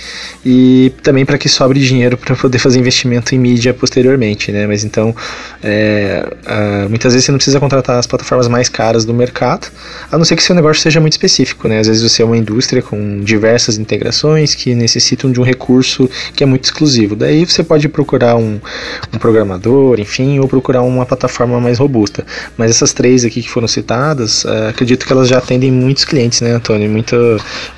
e 0.45 0.91
também 1.01 1.25
para 1.25 1.39
que 1.39 1.49
sobre 1.49 1.79
dinheiro 1.79 2.15
para 2.15 2.35
poder 2.35 2.59
fazer 2.59 2.79
investimento 2.79 3.33
em 3.33 3.39
mídia 3.39 3.73
posteriormente, 3.73 4.51
né? 4.51 4.67
Mas 4.67 4.83
então, 4.83 5.15
é, 5.63 6.27
muitas 6.89 7.13
vezes 7.13 7.25
você 7.25 7.31
não 7.31 7.39
precisa 7.39 7.59
contratar 7.59 7.97
as 7.97 8.05
plataformas 8.05 8.47
mais 8.47 8.69
caras 8.69 9.03
do 9.03 9.15
mercado, 9.15 9.67
a 10.11 10.17
não 10.17 10.25
ser 10.25 10.35
que 10.35 10.43
seu 10.43 10.53
negócio 10.53 10.81
seja 10.81 10.99
muito 10.99 11.13
específico, 11.13 11.67
né? 11.67 11.79
Às 11.79 11.87
vezes 11.87 12.03
você 12.03 12.21
é 12.21 12.25
uma 12.25 12.37
indústria 12.37 12.83
com 12.83 13.21
diversas 13.63 13.77
integrações 13.77 14.53
que 14.53 14.75
necessitam 14.75 15.31
de 15.31 15.39
um 15.39 15.43
recurso 15.43 16.09
que 16.35 16.43
é 16.43 16.45
muito 16.45 16.65
exclusivo. 16.65 17.15
Daí 17.15 17.45
você 17.45 17.63
pode 17.63 17.87
procurar 17.87 18.35
um, 18.35 18.59
um 19.13 19.17
programador, 19.17 19.99
enfim, 19.99 20.39
ou 20.39 20.47
procurar 20.47 20.81
uma 20.81 21.05
plataforma 21.05 21.59
mais 21.59 21.79
robusta. 21.79 22.25
Mas 22.57 22.71
essas 22.71 22.91
três 22.93 23.23
aqui 23.23 23.41
que 23.41 23.49
foram 23.49 23.67
citadas, 23.67 24.45
é, 24.45 24.69
acredito 24.69 25.05
que 25.05 25.13
elas 25.13 25.27
já 25.27 25.37
atendem 25.37 25.71
muitos 25.71 26.03
clientes, 26.03 26.41
né, 26.41 26.51
Antônio? 26.51 26.89
Muito, 26.89 27.15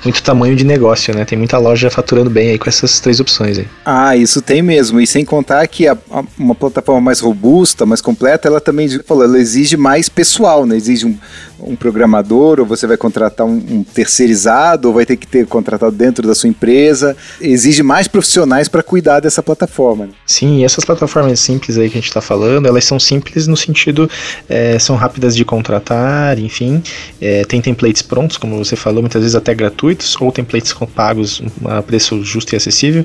muito 0.02 0.22
tamanho 0.22 0.56
de 0.56 0.64
negócio, 0.64 1.14
né? 1.14 1.24
Tem 1.24 1.38
muita 1.38 1.58
loja 1.58 1.90
faturando 1.90 2.30
bem 2.30 2.50
aí 2.50 2.58
com 2.58 2.68
essas 2.68 2.98
três 3.00 3.20
opções 3.20 3.58
aí. 3.58 3.66
Ah, 3.84 4.16
isso 4.16 4.42
tem 4.42 4.62
mesmo. 4.62 5.00
E 5.00 5.06
sem 5.06 5.24
contar 5.24 5.66
que 5.68 5.86
a, 5.86 5.96
a, 6.10 6.24
uma 6.38 6.54
plataforma 6.54 7.00
mais 7.00 7.20
robusta, 7.20 7.86
mais 7.86 8.00
completa, 8.00 8.48
ela 8.48 8.60
também 8.60 8.88
falou, 9.04 9.24
ela 9.24 9.38
exige 9.38 9.76
mais 9.76 10.08
pessoal, 10.08 10.66
né? 10.66 10.76
Exige 10.76 11.06
um, 11.06 11.16
um 11.60 11.74
programador, 11.74 12.60
ou 12.60 12.66
você 12.66 12.86
vai 12.86 12.96
contratar 12.96 13.46
um, 13.46 13.54
um, 13.54 13.84
terceirizado, 13.84 14.88
ou 14.88 14.94
vai 14.94 15.06
ter 15.06 15.16
que 15.16 15.26
ter 15.26 15.46
contratado 15.46 15.92
dentro 15.92 16.26
da 16.26 16.34
sua 16.34 16.48
empresa. 16.48 17.16
Exige 17.40 17.82
mais 17.82 18.08
profissionais 18.08 18.68
para 18.68 18.82
cuidar 18.82 19.20
dessa 19.20 19.42
plataforma. 19.42 20.06
Né? 20.06 20.12
Sim, 20.26 20.64
essas 20.64 20.84
plataformas 20.84 21.40
simples 21.40 21.78
aí 21.78 21.88
que 21.88 21.98
a 21.98 22.00
gente 22.00 22.08
está 22.08 22.20
falando, 22.20 22.66
elas 22.66 22.84
são 22.84 22.98
simples 22.98 23.46
no 23.46 23.56
sentido, 23.56 24.10
é, 24.48 24.78
são 24.78 24.96
rápidas 24.96 25.34
de 25.34 25.44
contratar, 25.44 26.38
enfim, 26.38 26.82
é, 27.20 27.44
tem 27.44 27.60
templates 27.60 28.02
prontos, 28.02 28.36
como 28.36 28.56
você 28.56 28.76
falou, 28.76 29.02
muitas 29.02 29.22
vezes 29.22 29.34
até 29.34 29.54
gratuitos, 29.54 30.16
ou 30.20 30.30
templates 30.30 30.74
pagos 30.94 31.42
a 31.64 31.82
preço 31.82 32.22
justo 32.22 32.54
e 32.54 32.56
acessível, 32.56 33.04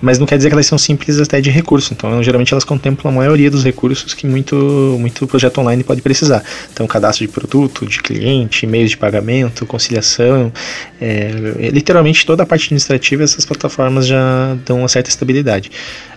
mas 0.00 0.18
não 0.18 0.26
quer 0.26 0.36
dizer 0.36 0.48
que 0.48 0.54
elas 0.54 0.66
são 0.66 0.78
simples 0.78 1.18
até 1.20 1.40
de 1.40 1.50
recurso. 1.50 1.92
Então, 1.92 2.22
geralmente 2.22 2.52
elas 2.52 2.64
contemplam 2.64 3.12
a 3.12 3.16
maioria 3.16 3.50
dos 3.50 3.64
recursos 3.64 4.14
que 4.14 4.26
muito, 4.26 4.56
muito 4.98 5.26
projeto 5.26 5.58
online 5.58 5.82
pode 5.82 6.02
precisar. 6.02 6.42
Então, 6.72 6.86
cadastro 6.86 7.26
de 7.26 7.32
produto, 7.32 7.85
de 7.88 8.00
cliente, 8.00 8.66
meios 8.66 8.90
de 8.90 8.96
pagamento, 8.96 9.66
conciliação, 9.66 10.52
é, 11.00 11.30
literalmente 11.72 12.24
toda 12.26 12.42
a 12.42 12.46
parte 12.46 12.64
administrativa 12.64 13.22
essas 13.22 13.44
plataformas 13.44 14.06
já 14.06 14.56
dão 14.64 14.80
uma 14.80 14.88
certa 14.88 15.10
estabilidade. 15.10 15.70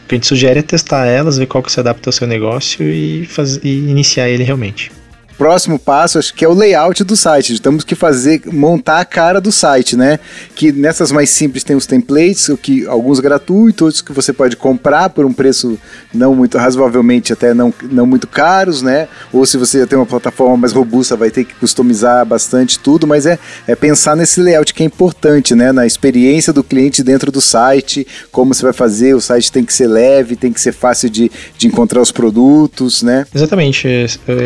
O 0.04 0.08
que 0.08 0.16
a 0.16 0.18
gente 0.18 0.28
sugere 0.28 0.60
é 0.60 0.64
testar 0.64 1.06
elas, 1.06 1.38
ver 1.38 1.46
qual 1.46 1.64
que 1.64 1.72
se 1.72 1.80
adapta 1.80 2.10
ao 2.10 2.14
seu 2.14 2.28
negócio 2.28 2.84
e, 2.84 3.26
faz, 3.26 3.60
e 3.64 3.70
iniciar 3.70 4.30
ele 4.30 4.44
realmente. 4.44 4.92
Próximo 5.40 5.80
passo, 5.80 6.20
acho 6.20 6.34
que 6.34 6.44
é 6.44 6.50
o 6.50 6.54
layout 6.54 7.02
do 7.06 7.16
site. 7.16 7.62
Temos 7.62 7.86
que 7.86 7.96
fazer, 7.96 8.42
montar 8.48 9.00
a 9.00 9.06
cara 9.06 9.40
do 9.40 9.54
site, 9.54 9.96
né? 9.96 10.20
Que 10.54 10.70
nessas 10.70 11.14
mais 11.14 11.30
simples 11.30 11.64
tem 11.64 11.78
os 11.78 11.86
templates, 11.86 12.50
o 12.50 12.58
que 12.58 12.86
alguns 12.86 13.22
gratuitos, 13.22 13.82
outros 13.84 14.02
que 14.02 14.12
você 14.12 14.34
pode 14.34 14.58
comprar 14.58 15.10
por 15.10 15.26
um 15.26 15.32
preço 15.32 15.80
não 16.14 16.36
muito 16.36 16.58
razoavelmente 16.58 17.32
até 17.32 17.54
não, 17.54 17.74
não 17.90 18.06
muito 18.06 18.28
caros, 18.28 18.82
né? 18.82 19.08
Ou 19.32 19.46
se 19.46 19.58
você 19.58 19.88
tem 19.88 19.98
uma 19.98 20.06
plataforma 20.06 20.58
mais 20.58 20.74
robusta, 20.74 21.16
vai 21.16 21.32
ter 21.32 21.46
que 21.46 21.56
customizar 21.56 22.26
bastante 22.26 22.78
tudo, 22.78 23.08
mas 23.08 23.26
é, 23.26 23.40
é 23.66 23.76
pensar 23.76 24.18
nesse 24.18 24.42
layout 24.42 24.74
que 24.74 24.84
é 24.84 24.86
importante, 24.86 25.56
né? 25.56 25.72
Na 25.72 25.88
experiência 25.88 26.52
do 26.52 26.66
cliente 26.66 27.02
dentro 27.02 27.32
do 27.32 27.40
site, 27.40 28.06
como 28.30 28.54
você 28.54 28.64
vai 28.64 28.74
fazer, 28.74 29.14
o 29.14 29.22
site 29.22 29.50
tem 29.54 29.64
que 29.64 29.74
ser 29.74 29.88
leve, 29.88 30.36
tem 30.36 30.52
que 30.52 30.60
ser 30.60 30.74
fácil 30.74 31.10
de, 31.10 31.32
de 31.58 31.66
encontrar 31.66 32.02
os 32.02 32.12
produtos, 32.12 33.02
né? 33.02 33.26
Exatamente. 33.34 33.88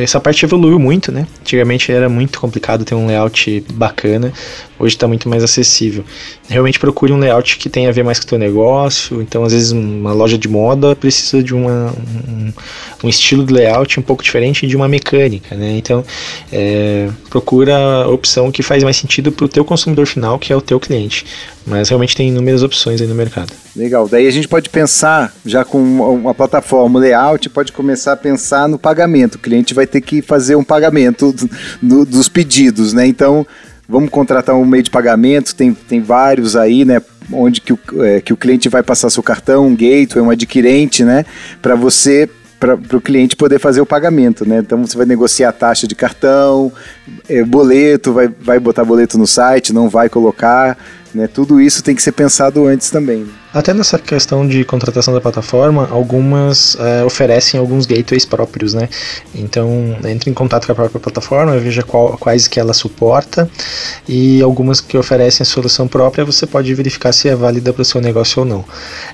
Essa 0.03 0.19
parte 0.19 0.45
evoluiu 0.45 0.82
muito, 0.83 1.11
né? 1.11 1.25
Antigamente 1.39 1.91
era 1.91 2.09
muito 2.09 2.39
complicado 2.39 2.83
ter 2.83 2.93
um 2.93 3.07
layout 3.07 3.65
bacana 3.73 4.33
hoje 4.83 4.95
está 4.95 5.07
muito 5.07 5.29
mais 5.29 5.43
acessível. 5.43 6.03
Realmente 6.47 6.79
procure 6.79 7.11
um 7.11 7.17
layout 7.17 7.57
que 7.57 7.69
tenha 7.69 7.89
a 7.89 7.91
ver 7.91 8.03
mais 8.03 8.19
com 8.19 8.25
o 8.25 8.29
teu 8.29 8.37
negócio, 8.37 9.21
então 9.21 9.43
às 9.43 9.53
vezes 9.53 9.71
uma 9.71 10.13
loja 10.13 10.37
de 10.37 10.47
moda 10.47 10.95
precisa 10.95 11.41
de 11.41 11.53
uma, 11.53 11.93
um, 12.27 12.53
um 13.03 13.09
estilo 13.09 13.45
de 13.45 13.53
layout 13.53 13.99
um 13.99 14.03
pouco 14.03 14.23
diferente 14.23 14.67
de 14.67 14.75
uma 14.75 14.87
mecânica, 14.87 15.55
né? 15.55 15.77
Então 15.77 16.03
é, 16.51 17.09
procura 17.29 17.75
a 17.75 18.07
opção 18.09 18.51
que 18.51 18.61
faz 18.61 18.83
mais 18.83 18.97
sentido 18.97 19.31
para 19.31 19.45
o 19.45 19.49
teu 19.49 19.63
consumidor 19.63 20.05
final, 20.05 20.37
que 20.37 20.51
é 20.51 20.55
o 20.55 20.61
teu 20.61 20.79
cliente. 20.79 21.25
Mas 21.65 21.87
realmente 21.89 22.15
tem 22.15 22.27
inúmeras 22.27 22.61
opções 22.61 22.99
aí 22.99 23.07
no 23.07 23.15
mercado. 23.15 23.53
Legal. 23.73 24.07
Daí 24.09 24.27
a 24.27 24.31
gente 24.31 24.49
pode 24.49 24.69
pensar, 24.69 25.33
já 25.45 25.63
com 25.63 25.79
uma 25.79 26.33
plataforma, 26.33 26.99
layout, 26.99 27.49
pode 27.49 27.71
começar 27.71 28.13
a 28.13 28.17
pensar 28.17 28.67
no 28.67 28.77
pagamento. 28.77 29.35
O 29.35 29.39
cliente 29.39 29.73
vai 29.73 29.87
ter 29.87 30.01
que 30.01 30.21
fazer 30.21 30.55
um 30.55 30.63
pagamento 30.63 31.31
do, 31.31 31.49
do, 31.81 32.05
dos 32.05 32.27
pedidos, 32.27 32.91
né? 32.91 33.07
Então 33.07 33.47
vamos 33.87 34.09
contratar 34.09 34.55
um 34.55 34.65
meio 34.65 34.83
de 34.83 34.89
pagamento, 34.89 35.55
tem, 35.55 35.73
tem 35.73 36.01
vários 36.01 36.55
aí, 36.55 36.85
né? 36.85 37.01
Onde 37.31 37.61
que 37.61 37.73
o, 37.73 37.79
é, 38.03 38.21
que 38.21 38.33
o 38.33 38.37
cliente 38.37 38.69
vai 38.69 38.83
passar 38.83 39.09
seu 39.09 39.23
cartão, 39.23 39.67
um 39.67 39.75
gateway, 39.75 40.21
um 40.21 40.29
adquirente, 40.29 41.03
né? 41.03 41.25
Para 41.61 41.75
você 41.75 42.29
para 42.59 42.97
o 42.97 43.01
cliente 43.01 43.35
poder 43.35 43.59
fazer 43.59 43.81
o 43.81 43.85
pagamento, 43.85 44.47
né? 44.47 44.59
Então 44.59 44.85
você 44.85 44.95
vai 44.95 45.05
negociar 45.05 45.49
a 45.49 45.51
taxa 45.51 45.85
de 45.85 45.95
cartão, 45.95 46.71
é, 47.27 47.43
boleto, 47.43 48.13
vai, 48.13 48.29
vai 48.29 48.57
botar 48.57 48.85
boleto 48.85 49.17
no 49.17 49.27
site, 49.27 49.73
não 49.73 49.89
vai 49.89 50.07
colocar, 50.07 50.77
né? 51.13 51.27
Tudo 51.27 51.59
isso 51.59 51.83
tem 51.83 51.93
que 51.93 52.01
ser 52.01 52.13
pensado 52.13 52.65
antes 52.65 52.89
também. 52.89 53.27
Até 53.53 53.71
nessa 53.71 53.99
questão 53.99 54.47
de 54.47 54.65
contratação 54.65 55.13
da 55.13 55.21
plataforma, 55.21 55.87
algumas 55.91 56.75
é, 56.79 57.03
oferecem 57.03 57.59
alguns 57.59 57.85
gateways 57.85 58.25
próprios, 58.25 58.73
né? 58.73 58.89
Então, 59.35 59.95
entre 60.05 60.31
em 60.31 60.33
contato 60.33 60.65
com 60.65 60.71
a 60.71 60.75
própria 60.75 60.99
plataforma, 60.99 61.55
veja 61.59 61.83
qual, 61.83 62.17
quais 62.17 62.47
que 62.47 62.59
ela 62.59 62.73
suporta 62.73 63.47
e 64.07 64.41
algumas 64.41 64.81
que 64.81 64.97
oferecem 64.97 65.43
a 65.43 65.45
solução 65.45 65.87
própria, 65.87 66.25
você 66.25 66.47
pode 66.47 66.73
verificar 66.73 67.13
se 67.13 67.29
é 67.29 67.35
válida 67.35 67.71
para 67.71 67.83
o 67.83 67.85
seu 67.85 68.01
negócio 68.01 68.39
ou 68.39 68.45
não. 68.45 68.65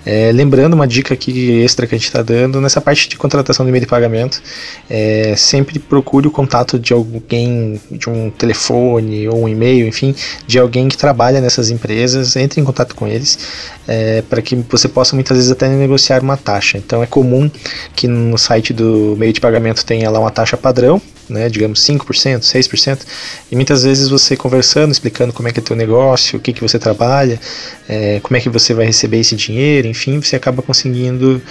É, 0.06 0.32
lembrando 0.32 0.74
uma 0.74 0.88
dica 0.88 1.14
aqui 1.14 1.62
extra 1.62 1.86
que 1.86 1.96
a 1.96 1.98
gente 1.98 2.08
está 2.08 2.22
dando, 2.22 2.62
nessa 2.62 2.80
parte 2.80 3.10
de 3.10 3.18
contratação 3.18 3.66
do 3.66 3.72
meio 3.72 3.82
de 3.82 3.88
pagamento, 3.88 4.42
é, 4.90 5.34
sempre 5.36 5.80
procure 5.80 6.28
o 6.28 6.32
contato 6.32 6.80
de 6.80 6.94
alguém, 6.94 7.82
de 7.92 8.10
um 8.10 8.30
telefone 8.30 9.28
ou 9.28 9.44
um 9.44 9.50
e-mail, 9.50 9.86
enfim, 9.86 10.16
de 10.48 10.58
alguém 10.58 10.88
que 10.88 10.98
trabalha 10.98 11.42
nessas 11.42 11.70
empresas, 11.70 12.38
entre 12.38 12.62
em 12.62 12.64
contato 12.64 12.96
com 12.96 13.06
eles 13.06 13.38
é, 13.90 14.22
para 14.30 14.42
que 14.42 14.56
você 14.56 14.88
possa 14.88 15.16
muitas 15.16 15.38
vezes 15.38 15.52
até 15.52 15.68
negociar 15.68 16.22
uma 16.22 16.38
taxa. 16.38 16.78
Então 16.78 17.02
é 17.02 17.08
comum 17.08 17.50
que 17.96 18.08
no 18.08 18.38
site 18.38 18.74
do 18.74 19.16
meio 19.18 19.34
de 19.34 19.42
pagamento 19.42 19.86
tenha 19.86 20.10
lá 20.10 20.20
uma 20.20 20.32
taxa 20.32 20.56
padrão, 20.56 21.02
né, 21.30 21.48
digamos 21.50 21.80
5%, 21.86 22.40
6%, 22.40 23.00
e 23.52 23.56
muitas 23.56 23.84
vezes 23.84 24.10
você 24.10 24.36
conversando, 24.36 24.92
explicando 24.92 25.32
como 25.32 25.48
é 25.48 25.52
que 25.52 25.60
é 25.60 25.64
teu 25.64 25.76
negócio, 25.76 26.38
o 26.38 26.42
que, 26.42 26.52
que 26.52 26.62
você 26.62 26.80
trabalha, 26.80 27.40
é, 27.88 28.20
como 28.22 28.36
é 28.36 28.42
que 28.42 28.50
você 28.50 28.74
vai 28.74 28.86
receber 28.86 29.20
esse 29.20 29.36
dinheiro, 29.36 29.88
enfim, 29.88 30.20
você 30.20 30.36
acaba 30.36 30.62
conseguindo 30.62 31.42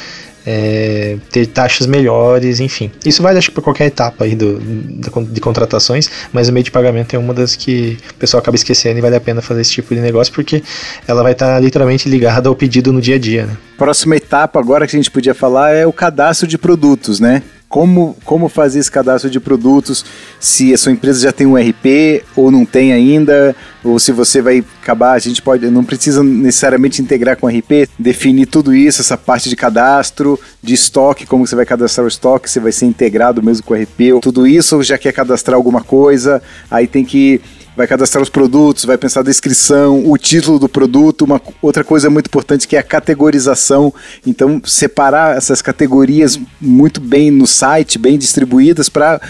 é, 0.51 1.19
ter 1.31 1.47
taxas 1.47 1.87
melhores, 1.87 2.59
enfim. 2.59 2.91
Isso 3.05 3.23
vale 3.23 3.37
acho 3.37 3.53
para 3.53 3.63
qualquer 3.63 3.85
etapa 3.85 4.25
aí 4.25 4.35
do, 4.35 4.59
de 4.59 5.41
contratações, 5.43 6.11
mas 6.33 6.49
o 6.49 6.53
meio 6.55 6.65
de 6.65 6.71
pagamento 6.71 7.15
é 7.15 7.19
uma 7.19 7.35
das 7.35 7.55
que 7.55 7.99
o 8.11 8.15
pessoal 8.15 8.41
acaba 8.41 8.55
esquecendo 8.55 8.99
e 8.99 9.03
vale 9.03 9.15
a 9.15 9.21
pena 9.21 9.43
fazer 9.43 9.61
esse 9.61 9.73
tipo 9.73 9.95
de 9.95 10.01
negócio 10.01 10.33
porque 10.33 10.63
ela 11.07 11.23
vai 11.23 11.33
estar 11.33 11.53
tá 11.55 11.61
literalmente 11.61 12.09
ligada 12.09 12.49
ao 12.49 12.55
pedido 12.55 12.95
no 12.95 13.01
dia 13.01 13.17
a 13.17 13.19
dia. 13.19 13.45
Né? 13.45 13.59
Próxima 13.77 14.17
etapa 14.17 14.59
agora 14.59 14.87
que 14.87 14.97
a 14.97 14.99
gente 14.99 15.11
podia 15.11 15.35
falar 15.35 15.75
é 15.75 15.87
o 15.87 15.93
cadastro 15.93 16.49
de 16.49 16.57
produtos, 16.57 17.21
né? 17.21 17.43
Como, 17.69 18.17
como 18.25 18.49
fazer 18.49 18.79
esse 18.79 18.91
cadastro 18.91 19.31
de 19.31 19.39
produtos, 19.39 20.05
se 20.41 20.73
a 20.73 20.79
sua 20.79 20.93
empresa 20.93 21.21
já 21.21 21.33
tem 21.33 21.47
um 21.47 21.57
RP 21.57 22.25
ou 22.35 22.51
não 22.51 22.65
tem 22.65 22.93
ainda, 22.93 23.55
ou 23.85 23.99
se 23.99 24.11
você 24.11 24.41
vai 24.41 24.65
acabar, 24.83 25.13
a 25.13 25.19
gente 25.19 25.43
pode, 25.43 25.71
não 25.71 25.85
precisa 25.85 26.23
necessariamente 26.23 27.03
integrar 27.03 27.37
com 27.37 27.47
o 27.47 27.51
RP, 27.51 27.89
definir 27.99 28.47
tudo 28.47 28.75
isso, 28.75 29.03
essa 29.03 29.19
parte 29.19 29.51
de 29.51 29.57
cadastro, 29.57 30.41
de 30.63 30.75
estoque, 30.75 31.27
como 31.27 31.47
você 31.47 31.55
vai 31.55 31.67
cadastrar 31.67 32.05
o 32.05 32.09
estoque, 32.09 32.51
se 32.51 32.59
vai 32.59 32.73
ser 32.73 32.87
integrado 32.87 33.43
mesmo 33.43 33.65
com 33.65 33.75
o 33.75 33.77
RP, 33.77 34.21
tudo 34.23 34.47
isso, 34.47 34.83
já 34.83 34.97
quer 34.97 35.13
cadastrar 35.13 35.57
alguma 35.57 35.83
coisa, 35.83 36.43
aí 36.71 36.87
tem 36.87 37.05
que 37.05 37.41
vai 37.79 37.87
cadastrar 37.87 38.21
os 38.21 38.29
produtos, 38.29 38.85
vai 38.85 38.99
pensar 38.99 39.21
a 39.21 39.23
descrição, 39.23 40.11
o 40.11 40.19
título 40.19 40.59
do 40.59 40.69
produto, 40.69 41.23
uma 41.23 41.41
outra 41.63 41.85
coisa 41.85 42.11
muito 42.11 42.27
importante 42.27 42.67
que 42.67 42.75
é 42.75 42.81
a 42.81 42.83
categorização. 42.83 43.95
Então, 44.27 44.61
separar 44.65 45.37
essas 45.37 45.63
categorias 45.63 46.41
muito 46.61 47.01
bem 47.01 47.31
no 47.31 47.47
site, 47.47 47.97
bem 47.97 48.19
distribuídas 48.19 48.89
para 48.89 49.21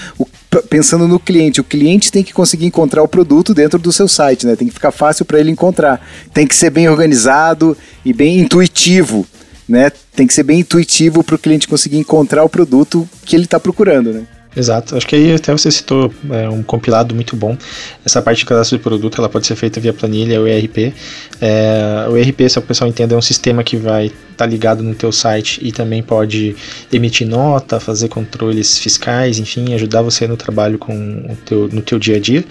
pensando 0.70 1.06
no 1.06 1.20
cliente. 1.20 1.60
O 1.60 1.64
cliente 1.64 2.10
tem 2.10 2.24
que 2.24 2.32
conseguir 2.32 2.64
encontrar 2.64 3.02
o 3.02 3.08
produto 3.08 3.52
dentro 3.52 3.78
do 3.78 3.92
seu 3.92 4.08
site, 4.08 4.46
né? 4.46 4.56
Tem 4.56 4.66
que 4.66 4.72
ficar 4.72 4.92
fácil 4.92 5.26
para 5.26 5.38
ele 5.38 5.50
encontrar. 5.50 6.00
Tem 6.32 6.46
que 6.46 6.56
ser 6.56 6.70
bem 6.70 6.88
organizado 6.88 7.76
e 8.02 8.14
bem 8.14 8.38
intuitivo. 8.38 9.26
Né? 9.68 9.92
Tem 10.16 10.26
que 10.26 10.32
ser 10.32 10.44
bem 10.44 10.60
intuitivo 10.60 11.22
para 11.22 11.34
o 11.34 11.38
cliente 11.38 11.68
conseguir 11.68 11.98
encontrar 11.98 12.42
o 12.44 12.48
produto 12.48 13.06
que 13.26 13.36
ele 13.36 13.44
está 13.44 13.60
procurando. 13.60 14.10
Né? 14.10 14.22
Exato. 14.58 14.96
Acho 14.96 15.06
que 15.06 15.14
aí 15.14 15.32
até 15.32 15.52
você 15.52 15.70
citou 15.70 16.12
é, 16.30 16.48
um 16.48 16.64
compilado 16.64 17.14
muito 17.14 17.36
bom. 17.36 17.56
Essa 18.04 18.20
parte 18.20 18.38
de 18.40 18.46
cadastro 18.46 18.76
de 18.76 18.82
produto 18.82 19.16
ela 19.18 19.28
pode 19.28 19.46
ser 19.46 19.54
feita 19.54 19.78
via 19.78 19.92
planilha 19.92 20.40
ou 20.40 20.48
ERP. 20.48 20.92
É, 21.40 22.06
o 22.10 22.16
ERP, 22.16 22.48
se 22.48 22.58
o 22.58 22.62
pessoal 22.62 22.90
entende, 22.90 23.14
é 23.14 23.16
um 23.16 23.22
sistema 23.22 23.62
que 23.62 23.76
vai 23.76 24.06
estar 24.06 24.16
tá 24.36 24.46
ligado 24.46 24.82
no 24.82 24.96
teu 24.96 25.12
site 25.12 25.60
e 25.62 25.70
também 25.70 26.02
pode 26.02 26.56
emitir 26.92 27.24
nota, 27.24 27.78
fazer 27.78 28.08
controles 28.08 28.78
fiscais, 28.78 29.38
enfim, 29.38 29.74
ajudar 29.74 30.02
você 30.02 30.26
no 30.26 30.36
trabalho 30.36 30.76
com 30.76 30.92
o 30.92 31.36
teu, 31.44 31.68
no 31.68 31.80
teu 31.80 31.96
dia 31.96 32.16
a 32.16 32.20
dia. 32.20 32.44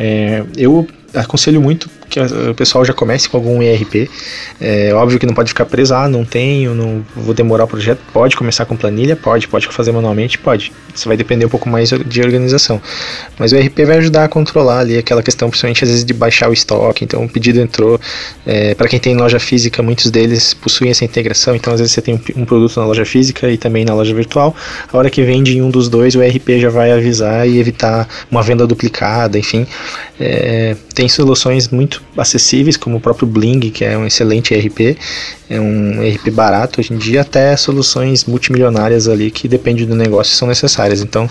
É, 0.00 0.42
eu 0.56 0.88
aconselho 1.14 1.60
muito 1.60 1.88
que 2.08 2.20
o 2.20 2.54
pessoal 2.54 2.84
já 2.84 2.92
comece 2.92 3.28
com 3.28 3.36
algum 3.36 3.62
ERP. 3.62 4.08
É 4.60 4.92
óbvio 4.94 5.18
que 5.18 5.26
não 5.26 5.34
pode 5.34 5.48
ficar 5.48 5.64
preso, 5.64 5.94
ah, 5.94 6.08
não 6.08 6.24
tenho, 6.24 6.74
não 6.74 7.04
vou 7.16 7.34
demorar 7.34 7.64
o 7.64 7.66
projeto. 7.66 8.00
Pode 8.12 8.36
começar 8.36 8.64
com 8.66 8.76
planilha? 8.76 9.16
Pode. 9.16 9.48
Pode 9.48 9.66
fazer 9.68 9.90
manualmente? 9.90 10.38
Pode. 10.38 10.72
Isso 10.94 11.08
vai 11.08 11.16
depender 11.16 11.44
um 11.44 11.48
pouco 11.48 11.68
mais 11.68 11.90
de 11.90 12.22
organização. 12.22 12.80
Mas 13.38 13.52
o 13.52 13.56
ERP 13.56 13.80
vai 13.84 13.98
ajudar 13.98 14.24
a 14.24 14.28
controlar 14.28 14.80
ali 14.80 14.96
aquela 14.96 15.22
questão, 15.22 15.48
principalmente 15.48 15.82
às 15.82 15.90
vezes 15.90 16.04
de 16.04 16.14
baixar 16.14 16.48
o 16.48 16.52
estoque. 16.52 17.04
Então 17.04 17.24
o 17.24 17.28
pedido 17.28 17.60
entrou. 17.60 18.00
É, 18.46 18.74
Para 18.74 18.88
quem 18.88 19.00
tem 19.00 19.16
loja 19.16 19.40
física, 19.40 19.82
muitos 19.82 20.10
deles 20.10 20.54
possuem 20.54 20.90
essa 20.90 21.04
integração. 21.04 21.56
Então 21.56 21.72
às 21.72 21.80
vezes 21.80 21.94
você 21.94 22.02
tem 22.02 22.14
um, 22.14 22.42
um, 22.42 22.44
produto 22.44 22.78
na 22.78 22.86
loja 22.86 23.04
física 23.04 23.50
e 23.50 23.56
também 23.56 23.84
na 23.84 23.94
loja 23.94 24.14
virtual. 24.14 24.54
A 24.92 24.96
hora 24.96 25.10
que 25.10 25.22
vende 25.22 25.58
em 25.58 25.62
um 25.62 25.70
dos 25.70 25.88
dois, 25.88 26.14
o 26.14 26.22
ERP 26.22 26.60
já 26.60 26.70
vai 26.70 26.92
avisar 26.92 27.48
e 27.48 27.58
evitar 27.58 28.08
uma 28.30 28.42
venda 28.42 28.66
duplicada, 28.66 29.36
enfim. 29.36 29.66
É, 30.20 30.76
tem 30.94 31.03
soluções 31.08 31.68
muito 31.68 32.02
acessíveis, 32.16 32.76
como 32.76 32.96
o 32.96 33.00
próprio 33.00 33.26
Bling, 33.26 33.70
que 33.70 33.84
é 33.84 33.96
um 33.96 34.06
excelente 34.06 34.54
ERP, 34.54 34.96
é 35.48 35.60
um 35.60 36.02
ERP 36.02 36.30
barato 36.30 36.80
hoje 36.80 36.92
em 36.92 36.96
dia, 36.96 37.20
até 37.20 37.56
soluções 37.56 38.24
multimilionárias 38.24 39.08
ali 39.08 39.30
que 39.30 39.48
dependem 39.48 39.86
do 39.86 39.94
negócio 39.94 40.34
são 40.34 40.48
necessárias. 40.48 41.00
Então, 41.00 41.28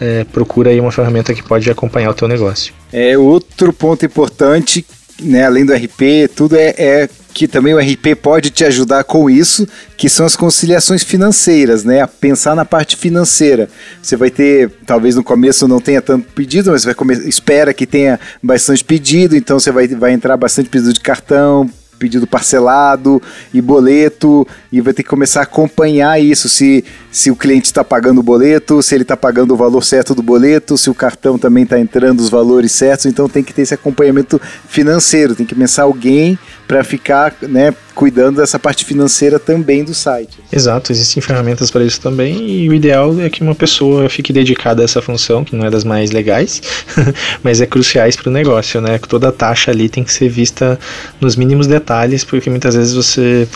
é, 0.00 0.24
procura 0.24 0.70
aí 0.70 0.80
uma 0.80 0.92
ferramenta 0.92 1.34
que 1.34 1.42
pode 1.42 1.70
acompanhar 1.70 2.10
o 2.10 2.14
teu 2.14 2.28
negócio. 2.28 2.72
É 2.92 3.16
outro 3.16 3.72
ponto 3.72 4.04
importante, 4.04 4.84
né, 5.20 5.44
além 5.44 5.64
do 5.64 5.72
RP, 5.72 6.28
tudo 6.34 6.56
é, 6.56 6.74
é 6.76 7.08
que 7.32 7.48
também 7.48 7.74
o 7.74 7.78
RP 7.78 8.14
pode 8.20 8.50
te 8.50 8.64
ajudar 8.64 9.04
com 9.04 9.28
isso, 9.28 9.66
que 9.96 10.08
são 10.08 10.26
as 10.26 10.36
conciliações 10.36 11.02
financeiras, 11.02 11.84
né? 11.84 12.02
A 12.02 12.08
pensar 12.08 12.54
na 12.54 12.64
parte 12.64 12.96
financeira. 12.96 13.68
Você 14.02 14.16
vai 14.16 14.30
ter, 14.30 14.70
talvez 14.86 15.16
no 15.16 15.24
começo 15.24 15.66
não 15.66 15.80
tenha 15.80 16.02
tanto 16.02 16.30
pedido, 16.32 16.70
mas 16.70 16.84
vai 16.84 16.94
comer, 16.94 17.26
espera 17.26 17.72
que 17.72 17.86
tenha 17.86 18.20
bastante 18.42 18.84
pedido, 18.84 19.36
então 19.36 19.58
você 19.58 19.70
vai, 19.70 19.88
vai 19.88 20.12
entrar 20.12 20.36
bastante 20.36 20.68
pedido 20.68 20.92
de 20.92 21.00
cartão, 21.00 21.70
pedido 22.02 22.26
parcelado 22.26 23.22
e 23.54 23.60
boleto 23.60 24.44
e 24.72 24.80
vai 24.80 24.92
ter 24.92 25.04
que 25.04 25.08
começar 25.08 25.38
a 25.38 25.42
acompanhar 25.44 26.20
isso 26.20 26.48
se, 26.48 26.84
se 27.12 27.30
o 27.30 27.36
cliente 27.36 27.66
está 27.66 27.84
pagando 27.84 28.18
o 28.18 28.24
boleto, 28.24 28.82
se 28.82 28.96
ele 28.96 29.02
está 29.02 29.16
pagando 29.16 29.54
o 29.54 29.56
valor 29.56 29.84
certo 29.84 30.12
do 30.12 30.20
boleto, 30.20 30.76
se 30.76 30.90
o 30.90 30.94
cartão 30.94 31.38
também 31.38 31.62
está 31.62 31.78
entrando 31.78 32.18
os 32.18 32.28
valores 32.28 32.72
certos, 32.72 33.06
então 33.06 33.28
tem 33.28 33.44
que 33.44 33.54
ter 33.54 33.62
esse 33.62 33.74
acompanhamento 33.74 34.40
financeiro, 34.68 35.36
tem 35.36 35.46
que 35.46 35.54
pensar 35.54 35.84
alguém 35.84 36.36
para 36.72 36.82
ficar, 36.82 37.34
né, 37.42 37.74
cuidando 37.94 38.36
dessa 38.36 38.58
parte 38.58 38.86
financeira 38.86 39.38
também 39.38 39.84
do 39.84 39.92
site. 39.92 40.38
Exato, 40.50 40.90
existem 40.90 41.22
ferramentas 41.22 41.70
para 41.70 41.84
isso 41.84 42.00
também 42.00 42.48
e 42.48 42.66
o 42.66 42.72
ideal 42.72 43.14
é 43.20 43.28
que 43.28 43.42
uma 43.42 43.54
pessoa 43.54 44.08
fique 44.08 44.32
dedicada 44.32 44.80
a 44.80 44.84
essa 44.86 45.02
função, 45.02 45.44
que 45.44 45.54
não 45.54 45.66
é 45.66 45.70
das 45.70 45.84
mais 45.84 46.10
legais, 46.10 46.62
mas 47.44 47.60
é 47.60 47.66
cruciais 47.66 48.16
para 48.16 48.30
o 48.30 48.32
negócio, 48.32 48.80
né? 48.80 48.98
Toda 49.06 49.28
a 49.28 49.32
taxa 49.32 49.70
ali 49.70 49.86
tem 49.86 50.02
que 50.02 50.10
ser 50.10 50.30
vista 50.30 50.80
nos 51.20 51.36
mínimos 51.36 51.66
detalhes, 51.66 52.24
porque 52.24 52.48
muitas 52.48 52.74
vezes 52.74 52.94
você 52.94 53.46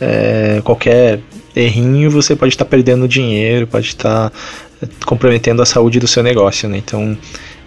é, 0.00 0.60
qualquer 0.64 1.20
errinho 1.54 2.10
você 2.10 2.34
pode 2.34 2.54
estar 2.54 2.64
perdendo 2.64 3.06
dinheiro, 3.06 3.68
pode 3.68 3.86
estar 3.86 4.32
comprometendo 5.06 5.62
a 5.62 5.66
saúde 5.66 6.00
do 6.00 6.08
seu 6.08 6.24
negócio, 6.24 6.68
né? 6.68 6.78
Então 6.78 7.16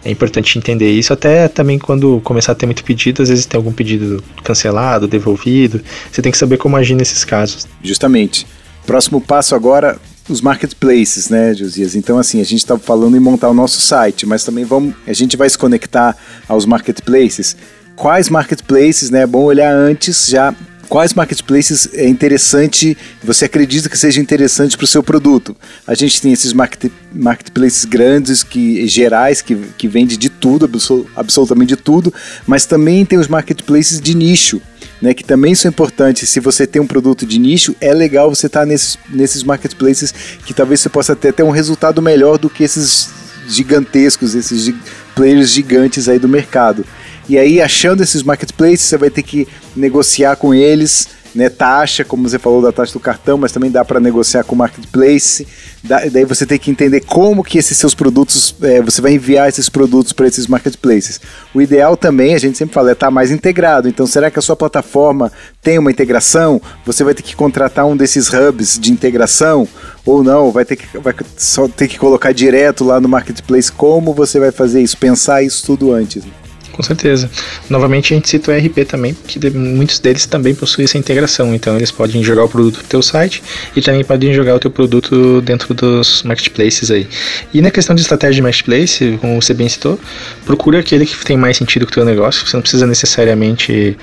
é 0.04 0.12
importante 0.12 0.58
entender 0.58 0.92
isso, 0.92 1.12
até 1.12 1.48
também 1.48 1.78
quando 1.78 2.22
começar 2.24 2.52
a 2.52 2.56
ter 2.56 2.66
muito 2.66 2.84
pedido, 2.84 3.22
às 3.22 3.30
vezes 3.30 3.46
tem 3.46 3.58
algum 3.58 3.72
pedido 3.72 4.24
cancelado, 4.44 5.08
devolvido, 5.08 5.82
você 6.12 6.22
tem 6.22 6.32
que 6.32 6.38
saber 6.38 6.58
como 6.58 6.76
agir 6.76 6.96
nesses 6.96 7.26
casos. 7.26 7.68
Justamente. 7.84 8.48
Próximo 8.86 9.20
passo 9.20 9.54
agora, 9.54 10.00
os 10.30 10.42
marketplaces, 10.42 11.30
né, 11.30 11.54
Josias? 11.54 11.96
Então, 11.96 12.18
assim, 12.18 12.40
a 12.40 12.44
gente 12.44 12.60
está 12.60 12.78
falando 12.78 13.18
em 13.18 13.20
montar 13.20 13.50
o 13.50 13.54
nosso 13.54 13.82
site, 13.82 14.26
mas 14.26 14.44
também 14.44 14.64
vamos, 14.64 14.94
a 15.06 15.14
gente 15.14 15.36
vai 15.36 15.50
se 15.50 15.58
conectar 15.58 16.16
aos 16.48 16.66
marketplaces. 16.66 17.58
Quais 17.96 18.30
marketplaces, 18.30 19.10
né? 19.10 19.22
É 19.22 19.28
bom 19.28 19.44
olhar 19.44 19.74
antes 19.74 20.28
já 20.28 20.54
quais 20.88 21.14
marketplaces 21.14 21.90
é 21.94 22.08
interessante, 22.08 22.98
você 23.24 23.46
acredita 23.46 23.90
que 23.90 23.98
seja 23.98 24.20
interessante 24.20 24.78
para 24.78 24.86
o 24.86 24.88
seu 24.88 25.04
produto. 25.04 25.56
A 25.86 25.94
gente 25.94 26.22
tem 26.22 26.32
esses 26.32 26.54
market, 26.54 26.92
marketplaces 27.14 27.86
grandes, 27.86 28.44
que 28.44 28.88
gerais, 28.88 29.42
que, 29.42 29.56
que 29.78 29.88
vende 29.88 30.18
de 30.18 30.30
tudo, 30.30 30.66
absol, 30.66 31.06
absolutamente 31.16 31.76
de 31.76 31.82
tudo, 31.82 32.14
mas 32.46 32.66
também 32.66 33.06
tem 33.06 33.20
os 33.20 33.28
marketplaces 33.28 34.00
de 34.00 34.16
nicho. 34.16 34.62
Né, 35.00 35.14
que 35.14 35.24
também 35.24 35.54
são 35.54 35.70
importantes. 35.70 36.28
Se 36.28 36.40
você 36.40 36.66
tem 36.66 36.82
um 36.82 36.88
produto 36.88 37.24
de 37.24 37.38
nicho, 37.38 37.76
é 37.80 37.94
legal 37.94 38.34
você 38.34 38.48
estar 38.48 38.62
tá 38.62 38.66
nesses, 38.66 38.98
nesses 39.12 39.44
marketplaces 39.44 40.12
que 40.44 40.56
talvez 40.56 40.80
você 40.80 40.90
possa 40.90 41.14
até 41.14 41.32
ter 41.32 41.44
um 41.44 41.52
resultado 41.52 42.02
melhor 42.02 42.40
do 42.40 42.50
que 42.50 42.64
esses 42.64 43.08
gigantescos, 43.48 44.34
esses 44.34 44.74
players 45.14 45.52
gigantes 45.52 46.10
aí 46.10 46.18
do 46.18 46.28
mercado. 46.28 46.84
E 47.30 47.38
aí, 47.38 47.62
achando 47.62 48.02
esses 48.02 48.24
marketplaces, 48.24 48.82
você 48.82 48.98
vai 48.98 49.10
ter 49.10 49.22
que 49.22 49.48
negociar 49.76 50.36
com 50.38 50.54
eles, 50.54 51.10
né, 51.36 51.50
taxa, 51.50 52.04
como 52.04 52.28
você 52.28 52.40
falou 52.40 52.62
da 52.62 52.72
taxa 52.72 52.94
do 52.94 53.00
cartão, 53.00 53.38
mas 53.38 53.52
também 53.52 53.70
dá 53.70 53.86
para 53.86 54.00
negociar 54.00 54.44
com 54.44 54.56
o 54.56 54.58
marketplace. 54.58 55.48
Da, 55.84 56.06
daí 56.06 56.26
você 56.26 56.46
tem 56.46 56.58
que 56.58 56.72
entender 56.72 57.02
como 57.02 57.44
que 57.44 57.58
esses 57.58 57.78
seus 57.78 57.94
produtos, 57.94 58.56
é, 58.62 58.82
você 58.82 59.02
vai 59.02 59.14
enviar 59.14 59.48
esses 59.48 59.70
produtos 59.70 60.14
para 60.14 60.26
esses 60.26 60.48
marketplaces. 60.48 61.22
O 61.54 61.62
ideal 61.62 61.96
também, 61.96 62.34
a 62.34 62.40
gente 62.40 62.58
sempre 62.58 62.74
fala, 62.74 62.90
é 62.90 62.94
estar 62.94 63.08
tá 63.08 63.12
mais 63.12 63.30
integrado. 63.30 63.88
Então, 63.88 64.08
será 64.08 64.32
que 64.32 64.40
a 64.40 64.42
sua 64.42 64.56
plataforma 64.56 65.32
tem 65.62 65.78
uma 65.78 65.92
integração? 65.92 66.62
Você 66.86 67.04
vai 67.04 67.14
ter 67.14 67.24
que 67.24 67.36
contratar 67.36 67.86
um 67.86 67.96
desses 67.96 68.30
hubs 68.34 68.80
de 68.80 68.92
integração 68.92 69.68
ou 70.06 70.24
não? 70.24 70.52
Vai 70.52 70.66
ter 70.66 70.76
que 70.76 70.98
vai 70.98 71.14
só 71.38 71.68
ter 71.68 71.88
que 71.88 72.00
colocar 72.00 72.32
direto 72.32 72.84
lá 72.84 73.00
no 73.00 73.08
marketplace. 73.08 73.72
Como 73.72 74.14
você 74.14 74.40
vai 74.40 74.52
fazer 74.52 74.82
isso? 74.82 74.98
Pensar 74.98 75.44
isso 75.44 75.64
tudo 75.66 75.92
antes. 75.92 76.26
Né? 76.26 76.32
Com 76.78 76.84
certeza. 76.84 77.28
Novamente 77.72 78.14
a 78.14 78.16
gente 78.16 78.30
cita 78.30 78.52
o 78.52 78.54
ERP 78.54 78.86
também, 78.88 79.16
porque 79.16 79.50
muitos 79.50 79.98
deles 79.98 80.28
também 80.28 80.54
possuem 80.54 80.86
essa 80.86 80.96
integração. 80.96 81.56
Então 81.56 81.76
eles 81.76 81.90
podem 81.90 82.24
jogar 82.24 82.44
o 82.44 82.48
produto 82.48 82.78
no 82.78 82.84
teu 82.84 83.02
site 83.02 83.42
e 83.76 83.82
também 83.82 84.04
podem 84.04 84.32
jogar 84.32 84.54
o 84.54 84.60
teu 84.60 84.70
produto 84.70 85.42
dentro 85.42 85.74
dos 85.74 86.22
marketplaces 86.22 86.92
aí. 86.92 87.08
E 87.52 87.64
na 87.64 87.72
questão 87.72 87.96
de 87.96 88.04
estratégia 88.04 88.36
de 88.36 88.42
marketplace, 88.44 89.18
como 89.20 89.42
você 89.42 89.56
bem 89.56 89.68
citou, 89.68 90.00
procura 90.46 90.78
aquele 90.78 91.08
que 91.08 91.18
tem 91.26 91.36
mais 91.36 91.58
sentido 91.58 91.88
com 91.88 91.92
o 91.92 91.96
teu 91.96 92.06
negócio. 92.06 92.46
Você 92.46 92.56
não 92.56 92.62
precisa 92.62 92.86
necessariamente 92.86 93.98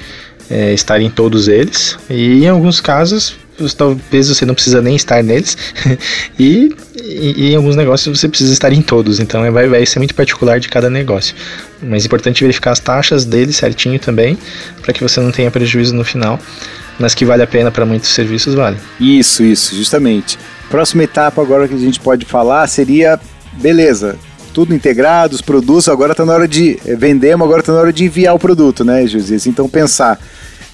é, 0.50 0.75
estar 0.75 1.00
em 1.00 1.09
todos 1.09 1.47
eles. 1.47 1.97
E 2.11 2.43
em 2.43 2.49
alguns 2.49 2.81
casos 2.81 3.37
talvez 3.77 4.29
você 4.29 4.45
não 4.45 4.55
precisa 4.55 4.81
nem 4.81 4.97
estar 4.97 5.23
neles. 5.23 5.57
E, 6.39 6.75
e, 6.97 7.53
em 7.53 7.57
alguns 7.57 7.77
negócios 7.77 8.19
você 8.19 8.29
precisa 8.29 8.53
estar 8.53 8.73
em 8.73 8.83
todos. 8.83 9.21
Então 9.21 9.45
é, 9.45 9.51
vai, 9.51 9.69
vai 9.69 9.87
ser 9.87 9.99
muito 9.99 10.15
particular 10.15 10.59
de 10.59 10.69
cada 10.69 10.91
negócio. 10.91 11.35
Mas 11.83 12.03
é 12.03 12.07
importante 12.07 12.43
verificar 12.43 12.73
as 12.73 12.81
taxas 12.81 13.25
dele 13.25 13.53
certinho 13.53 13.99
também 13.99 14.37
para 14.83 14.93
que 14.93 15.03
você 15.03 15.21
não 15.21 15.31
tenha 15.31 15.51
prejuízo 15.51 15.95
no 15.95 16.05
final. 16.05 16.41
Mas 16.99 17.15
que 17.15 17.25
vale 17.25 17.43
a 17.43 17.47
pena 17.47 17.71
para 17.71 17.87
muitos 17.87 18.11
serviços 18.11 18.55
vale. 18.55 18.79
Isso 18.99 19.43
isso 19.43 19.77
justamente. 19.77 20.39
Próxima 20.71 21.05
etapa 21.05 21.41
agora 21.41 21.69
que 21.69 21.75
a 21.75 21.79
gente 21.79 22.01
pode 22.01 22.25
falar 22.25 22.67
seria 22.67 23.19
beleza 23.53 24.17
tudo 24.55 24.73
integrado, 24.73 25.35
os 25.35 25.43
produtos, 25.43 25.89
agora 25.89 26.13
está 26.13 26.25
na 26.25 26.33
hora 26.33 26.47
de 26.47 26.79
eh, 26.87 26.95
vender, 26.95 27.37
mas 27.37 27.45
agora 27.45 27.61
está 27.61 27.73
na 27.73 27.81
hora 27.81 27.93
de 27.93 28.05
enviar 28.05 28.35
o 28.37 28.38
produto, 28.38 28.85
né, 28.85 29.05
José? 29.05 29.37
Então 29.47 29.69
pensar 29.69 30.19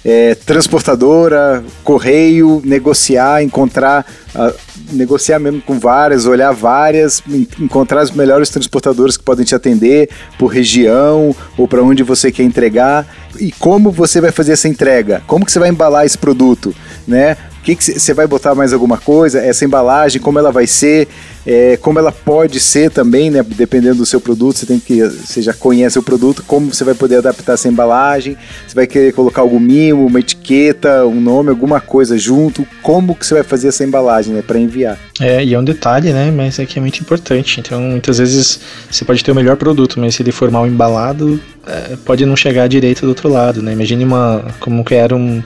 é, 0.03 0.35
transportadora, 0.35 1.63
correio, 1.83 2.61
negociar, 2.65 3.43
encontrar, 3.43 4.05
uh, 4.35 4.53
negociar 4.91 5.39
mesmo 5.39 5.61
com 5.61 5.79
várias, 5.79 6.25
olhar 6.25 6.51
várias, 6.51 7.21
encontrar 7.59 8.03
os 8.03 8.11
melhores 8.11 8.49
transportadores 8.49 9.15
que 9.15 9.23
podem 9.23 9.45
te 9.45 9.53
atender 9.53 10.09
por 10.39 10.47
região 10.47 11.35
ou 11.57 11.67
para 11.67 11.83
onde 11.83 12.01
você 12.03 12.31
quer 12.31 12.43
entregar 12.43 13.07
e 13.39 13.51
como 13.51 13.91
você 13.91 14.19
vai 14.19 14.31
fazer 14.31 14.53
essa 14.53 14.67
entrega, 14.67 15.21
como 15.27 15.45
que 15.45 15.51
você 15.51 15.59
vai 15.59 15.69
embalar 15.69 16.05
esse 16.05 16.17
produto, 16.17 16.75
né? 17.07 17.37
O 17.59 17.63
que 17.63 17.75
você 17.75 18.11
vai 18.11 18.25
botar 18.25 18.55
mais 18.55 18.73
alguma 18.73 18.97
coisa? 18.97 19.39
Essa 19.39 19.63
embalagem, 19.65 20.19
como 20.19 20.39
ela 20.39 20.51
vai 20.51 20.65
ser? 20.65 21.07
É, 21.45 21.77
como 21.77 21.99
ela 21.99 22.11
pode 22.11 22.59
ser 22.59 22.91
também, 22.91 23.29
né? 23.29 23.43
Dependendo 23.43 23.97
do 23.97 24.05
seu 24.05 24.21
produto, 24.21 24.57
você 24.57 24.65
tem 24.65 24.79
que, 24.79 25.01
você 25.01 25.41
já 25.41 25.53
conhece 25.53 25.97
o 25.97 26.03
produto, 26.03 26.43
como 26.45 26.73
você 26.73 26.83
vai 26.83 26.93
poder 26.93 27.17
adaptar 27.17 27.53
essa 27.53 27.67
embalagem, 27.67 28.37
você 28.67 28.75
vai 28.75 28.87
querer 28.87 29.13
colocar 29.13 29.41
algum 29.41 29.59
mimo, 29.59 30.05
uma 30.05 30.19
etiqueta, 30.19 31.05
um 31.05 31.19
nome, 31.19 31.49
alguma 31.49 31.81
coisa 31.81 32.17
junto, 32.17 32.65
como 32.81 33.15
que 33.15 33.25
você 33.25 33.35
vai 33.35 33.43
fazer 33.43 33.69
essa 33.69 33.83
embalagem, 33.83 34.33
né, 34.33 34.41
para 34.41 34.59
enviar. 34.59 34.97
É, 35.19 35.43
e 35.43 35.53
é 35.53 35.59
um 35.59 35.63
detalhe, 35.63 36.11
né, 36.11 36.31
mas 36.31 36.59
é 36.59 36.65
que 36.65 36.77
é 36.77 36.81
muito 36.81 36.99
importante. 36.99 37.59
Então, 37.59 37.81
muitas 37.81 38.17
vezes 38.17 38.59
você 38.89 39.03
pode 39.05 39.23
ter 39.23 39.31
o 39.31 39.35
melhor 39.35 39.55
produto, 39.55 39.99
mas 39.99 40.15
se 40.15 40.23
ele 40.23 40.31
for 40.31 40.49
mal 40.51 40.67
embalado, 40.67 41.39
é, 41.67 41.95
pode 42.05 42.25
não 42.25 42.35
chegar 42.35 42.67
direito 42.67 43.01
do 43.01 43.09
outro 43.09 43.29
lado, 43.29 43.61
né? 43.61 43.73
Imagine 43.73 44.03
uma, 44.03 44.43
como 44.59 44.83
que 44.83 44.95
era 44.95 45.15
um, 45.15 45.43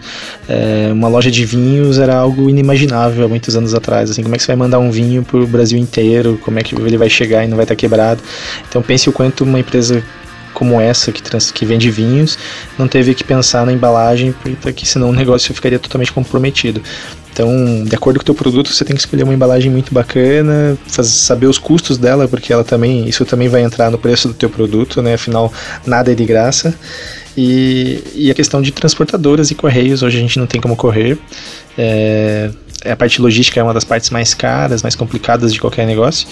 é, 0.48 0.90
uma 0.92 1.08
loja 1.08 1.30
de 1.30 1.46
vinhos, 1.46 2.00
era 2.00 2.16
algo 2.16 2.50
inimaginável 2.50 3.26
há 3.26 3.28
muitos 3.28 3.56
anos 3.56 3.74
atrás, 3.74 4.10
assim, 4.10 4.24
como 4.24 4.34
é 4.34 4.38
que 4.38 4.44
você 4.44 4.48
vai 4.48 4.56
mandar 4.56 4.80
um 4.80 4.92
vinho 4.92 5.24
pro 5.24 5.46
Brasil 5.46 5.78
inteiro, 5.78 6.40
como 6.44 6.58
é 6.60 6.64
que 6.64 6.76
ele 6.76 6.98
vai 6.98 7.10
chegar 7.10 7.44
e 7.44 7.48
não 7.48 7.58
vai 7.58 7.66
estar 7.66 7.76
tá 7.76 7.80
quebrado. 7.80 8.22
Então 8.68 8.82
pense 8.82 9.10
o 9.10 9.14
quanto 9.14 9.44
uma 9.44 9.60
empresa 9.60 10.04
como 10.54 10.80
essa 10.80 11.12
que, 11.12 11.22
trans, 11.22 11.52
que 11.52 11.66
vende 11.66 11.92
vinhos 11.92 12.40
não 12.80 12.88
teve 12.88 13.14
que 13.14 13.26
pensar 13.26 13.66
na 13.66 13.74
embalagem 13.74 14.34
porque 14.62 14.86
senão 14.86 15.10
o 15.10 15.14
negócio 15.14 15.54
ficaria 15.54 15.78
totalmente 15.78 16.14
comprometido. 16.14 16.82
Então, 17.36 17.84
de 17.84 17.94
acordo 17.94 18.18
com 18.18 18.22
o 18.22 18.26
teu 18.26 18.34
produto, 18.34 18.72
você 18.72 18.86
tem 18.86 18.96
que 18.96 19.02
escolher 19.02 19.24
uma 19.24 19.34
embalagem 19.34 19.70
muito 19.70 19.94
bacana, 19.94 20.78
fazer, 20.88 21.10
saber 21.10 21.48
os 21.48 21.58
custos 21.58 21.98
dela, 21.98 22.30
porque 22.30 22.54
ela 22.54 22.64
também, 22.64 23.10
isso 23.10 23.26
também 23.26 23.50
vai 23.50 23.62
entrar 23.62 23.92
no 23.92 23.98
preço 23.98 24.30
do 24.30 24.34
teu 24.34 24.50
produto, 24.50 25.02
né? 25.02 25.16
Afinal, 25.16 25.52
nada 25.86 26.14
é 26.14 26.16
de 26.16 26.24
graça. 26.24 26.74
E, 27.36 28.02
e 28.16 28.32
a 28.32 28.34
questão 28.34 28.62
de 28.62 28.72
transportadoras 28.72 29.52
e 29.52 29.56
correios, 29.56 30.02
hoje 30.02 30.18
a 30.18 30.22
gente 30.22 30.40
não 30.40 30.48
tem 30.48 30.62
como 30.62 30.78
correr. 30.78 31.18
É, 31.78 32.52
a 32.86 32.96
parte 32.96 33.22
logística 33.22 33.60
é 33.60 33.64
uma 33.64 33.74
das 33.74 33.84
partes 33.84 34.10
mais 34.12 34.34
caras, 34.34 34.82
mais 34.82 34.96
complicadas 34.96 35.54
de 35.54 35.60
qualquer 35.60 35.86
negócio, 35.86 36.26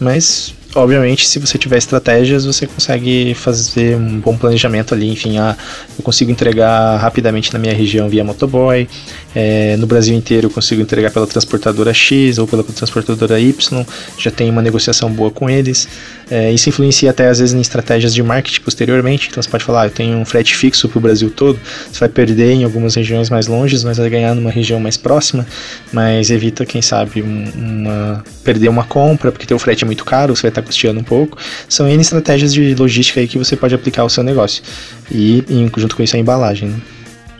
mas 0.00 0.54
obviamente, 0.76 1.26
se 1.26 1.38
você 1.38 1.58
tiver 1.58 1.78
estratégias, 1.78 2.44
você 2.44 2.66
consegue 2.66 3.34
fazer 3.34 3.96
um 3.96 4.20
bom 4.20 4.36
planejamento 4.36 4.94
ali. 4.94 5.10
Enfim, 5.10 5.38
ah, 5.38 5.56
eu 5.98 6.04
consigo 6.04 6.30
entregar 6.30 6.96
rapidamente 6.98 7.52
na 7.52 7.58
minha 7.58 7.74
região 7.74 8.08
via 8.08 8.22
motoboy. 8.22 8.86
É, 9.34 9.76
no 9.76 9.86
Brasil 9.86 10.14
inteiro, 10.14 10.46
eu 10.46 10.50
consigo 10.50 10.80
entregar 10.80 11.10
pela 11.10 11.26
transportadora 11.26 11.92
X 11.92 12.38
ou 12.38 12.46
pela 12.46 12.62
transportadora 12.62 13.40
Y. 13.40 13.84
Já 14.18 14.30
tem 14.30 14.50
uma 14.50 14.62
negociação 14.62 15.10
boa 15.10 15.30
com 15.30 15.48
eles. 15.48 15.88
É, 16.30 16.52
isso 16.52 16.68
influencia 16.68 17.10
até 17.10 17.28
às 17.28 17.38
vezes 17.38 17.54
em 17.54 17.60
estratégias 17.60 18.14
de 18.14 18.22
marketing 18.22 18.60
posteriormente. 18.60 19.28
Então, 19.30 19.42
você 19.42 19.48
pode 19.48 19.64
falar, 19.64 19.82
ah, 19.82 19.86
eu 19.86 19.90
tenho 19.90 20.18
um 20.18 20.24
frete 20.24 20.54
fixo 20.54 20.88
para 20.88 20.98
o 20.98 21.00
Brasil 21.00 21.30
todo. 21.30 21.58
Você 21.90 22.00
vai 22.00 22.08
perder 22.08 22.52
em 22.52 22.64
algumas 22.64 22.94
regiões 22.94 23.30
mais 23.30 23.46
longes, 23.46 23.82
mas 23.82 23.96
vai 23.96 24.10
ganhar 24.10 24.34
numa 24.34 24.50
região 24.50 24.78
mais 24.78 24.96
próxima. 24.96 25.46
Mas 25.92 26.30
evita, 26.30 26.66
quem 26.66 26.82
sabe, 26.82 27.22
uma, 27.22 28.22
perder 28.44 28.68
uma 28.68 28.84
compra, 28.84 29.32
porque 29.32 29.46
teu 29.46 29.58
frete 29.58 29.84
é 29.84 29.86
muito 29.86 30.04
caro, 30.04 30.36
você 30.36 30.42
vai 30.42 30.50
estar 30.50 30.65
custeando 30.66 31.00
um 31.00 31.04
pouco. 31.04 31.38
São 31.68 31.88
N 31.88 32.00
estratégias 32.00 32.52
de 32.52 32.74
logística 32.74 33.20
aí 33.20 33.28
que 33.28 33.38
você 33.38 33.56
pode 33.56 33.74
aplicar 33.74 34.02
ao 34.02 34.10
seu 34.10 34.22
negócio. 34.22 34.62
E, 35.10 35.44
e 35.48 35.70
junto 35.76 35.96
com 35.96 36.02
isso 36.02 36.16
a 36.16 36.18
embalagem. 36.18 36.68
Né? 36.68 36.80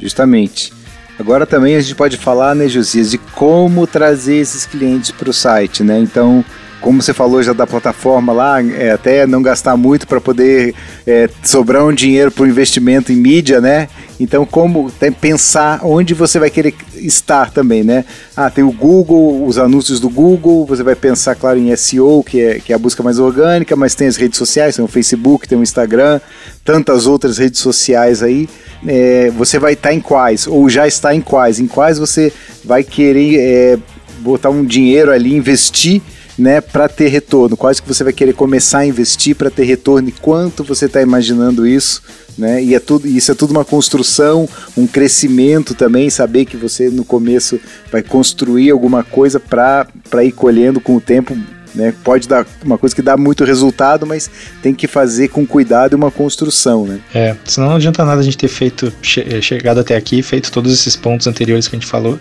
Justamente. 0.00 0.72
Agora 1.18 1.46
também 1.46 1.76
a 1.76 1.80
gente 1.80 1.94
pode 1.94 2.16
falar, 2.16 2.54
né, 2.54 2.68
Josias, 2.68 3.10
de 3.10 3.18
como 3.18 3.86
trazer 3.86 4.36
esses 4.36 4.66
clientes 4.66 5.10
para 5.10 5.30
o 5.30 5.32
site, 5.32 5.82
né? 5.82 5.98
Então, 5.98 6.44
como 6.80 7.02
você 7.02 7.12
falou 7.12 7.42
já 7.42 7.52
da 7.52 7.66
plataforma 7.66 8.32
lá, 8.32 8.62
é, 8.62 8.90
até 8.90 9.26
não 9.26 9.42
gastar 9.42 9.76
muito 9.76 10.06
para 10.06 10.20
poder 10.20 10.74
é, 11.06 11.28
sobrar 11.42 11.84
um 11.84 11.92
dinheiro 11.92 12.30
para 12.30 12.44
o 12.44 12.46
investimento 12.46 13.12
em 13.12 13.16
mídia, 13.16 13.60
né? 13.60 13.88
Então, 14.18 14.46
como 14.46 14.90
tem, 14.90 15.12
pensar 15.12 15.80
onde 15.82 16.14
você 16.14 16.38
vai 16.38 16.48
querer 16.48 16.74
estar 16.94 17.50
também, 17.50 17.82
né? 17.82 18.04
Ah, 18.36 18.50
tem 18.50 18.64
o 18.64 18.72
Google, 18.72 19.46
os 19.46 19.58
anúncios 19.58 20.00
do 20.00 20.08
Google, 20.08 20.64
você 20.64 20.82
vai 20.82 20.94
pensar, 20.94 21.34
claro, 21.34 21.58
em 21.58 21.74
SEO, 21.76 22.22
que 22.22 22.40
é, 22.40 22.60
que 22.60 22.72
é 22.72 22.76
a 22.76 22.78
busca 22.78 23.02
mais 23.02 23.18
orgânica, 23.18 23.76
mas 23.76 23.94
tem 23.94 24.06
as 24.06 24.16
redes 24.16 24.38
sociais, 24.38 24.76
tem 24.76 24.84
o 24.84 24.88
Facebook, 24.88 25.46
tem 25.48 25.58
o 25.58 25.62
Instagram, 25.62 26.20
tantas 26.64 27.06
outras 27.06 27.38
redes 27.38 27.60
sociais 27.60 28.22
aí. 28.22 28.48
É, 28.86 29.30
você 29.36 29.58
vai 29.58 29.72
estar 29.72 29.92
em 29.92 30.00
quais, 30.00 30.46
ou 30.46 30.68
já 30.68 30.86
está 30.86 31.14
em 31.14 31.20
quais? 31.20 31.58
Em 31.58 31.66
quais 31.66 31.98
você 31.98 32.32
vai 32.64 32.84
querer 32.84 33.38
é, 33.38 33.78
botar 34.20 34.50
um 34.50 34.64
dinheiro 34.64 35.10
ali, 35.10 35.34
investir 35.34 36.00
né, 36.38 36.61
para 36.61 36.88
ter 36.88 37.09
retorno? 37.09 37.57
Quais 37.57 37.81
que 37.81 37.88
você 37.88 38.05
vai 38.05 38.12
querer 38.12 38.35
começar 38.35 38.81
a 38.81 38.87
investir 38.87 39.35
para 39.35 39.51
ter 39.51 39.64
retorno 39.64 40.09
e 40.09 40.12
quanto 40.12 40.62
você 40.62 40.87
está 40.87 41.01
imaginando 41.01 41.66
isso? 41.66 42.03
Né? 42.37 42.62
E 42.62 42.75
é 42.75 42.81
tudo, 42.81 43.07
isso 43.09 43.33
é 43.33 43.35
tudo 43.35 43.53
uma 43.53 43.64
construção, 43.64 44.49
um 44.77 44.87
crescimento 44.87 45.75
também, 45.75 46.11
saber 46.11 46.44
que 46.44 46.57
você 46.57 46.90
no 46.90 47.05
começo 47.05 47.59
vai 47.90 48.03
construir 48.03 48.70
alguma 48.70 49.03
coisa 49.03 49.40
para 49.40 49.87
ir 50.22 50.33
colhendo 50.33 50.81
com 50.81 50.96
o 50.96 51.01
tempo 51.01 51.37
né? 51.76 51.94
Pode 52.02 52.26
dar 52.26 52.46
uma 52.64 52.78
coisa 52.78 52.94
que 52.94 53.02
dá 53.02 53.16
muito 53.16 53.44
resultado, 53.44 54.06
mas 54.06 54.30
tem 54.62 54.74
que 54.74 54.86
fazer 54.86 55.28
com 55.28 55.46
cuidado 55.46 55.94
uma 55.94 56.10
construção, 56.10 56.86
né? 56.86 56.98
É, 57.14 57.36
senão 57.44 57.68
não 57.68 57.76
adianta 57.76 58.04
nada 58.04 58.20
a 58.20 58.24
gente 58.24 58.38
ter 58.38 58.48
feito, 58.48 58.92
che 59.02 59.20
eh, 59.20 59.40
chegado 59.42 59.78
até 59.78 59.94
aqui, 59.94 60.22
feito 60.22 60.50
todos 60.50 60.72
esses 60.72 60.96
pontos 60.96 61.26
anteriores 61.26 61.68
que 61.68 61.76
a 61.76 61.78
gente 61.78 61.88
falou 61.88 62.18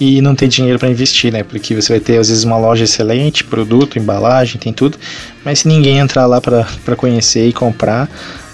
e 0.00 0.20
não 0.22 0.34
ter 0.34 0.48
dinheiro 0.48 0.78
para 0.78 0.88
investir, 0.88 1.32
né? 1.32 1.42
Porque 1.42 1.74
você 1.74 1.92
vai 1.92 2.00
ter 2.00 2.18
às 2.18 2.28
vezes 2.28 2.44
uma 2.44 2.56
loja 2.56 2.84
excelente, 2.84 3.44
produto, 3.44 3.98
embalagem, 3.98 4.58
tem 4.58 4.72
tudo, 4.72 4.98
mas 5.44 5.60
se 5.60 5.68
ninguém 5.68 5.98
entrar 5.98 6.26
lá 6.26 6.40
para 6.40 6.96
conhecer 6.96 7.46
e 7.46 7.52
comprar, 7.52 8.08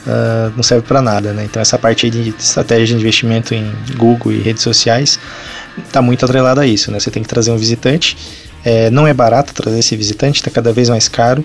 Uh, 0.05 0.53
não 0.55 0.63
serve 0.63 0.87
para 0.87 1.01
nada, 1.01 1.33
né? 1.33 1.45
Então 1.45 1.63
essa 1.63 1.79
parte 1.79 2.11
de 2.11 2.29
estratégia 2.39 2.89
de 2.89 2.95
investimento 3.01 3.55
em 3.55 3.73
Google 3.97 4.33
e 4.33 4.39
redes 4.39 4.63
sociais 4.63 5.19
está 5.79 6.03
muito 6.03 6.23
atrelada 6.27 6.61
a 6.61 6.67
isso, 6.67 6.91
né? 6.91 7.01
Você 7.01 7.11
tem 7.11 7.23
que 7.23 7.29
trazer 7.29 7.51
um 7.51 7.57
visitante 7.57 8.15
é, 8.65 8.91
não 8.91 9.07
é 9.07 9.13
barato 9.13 9.53
trazer 9.53 9.79
esse 9.79 9.97
visitante, 9.97 10.41
está 10.41 10.51
cada 10.51 10.73
vez 10.73 10.89
mais 10.89 11.09
caro, 11.09 11.45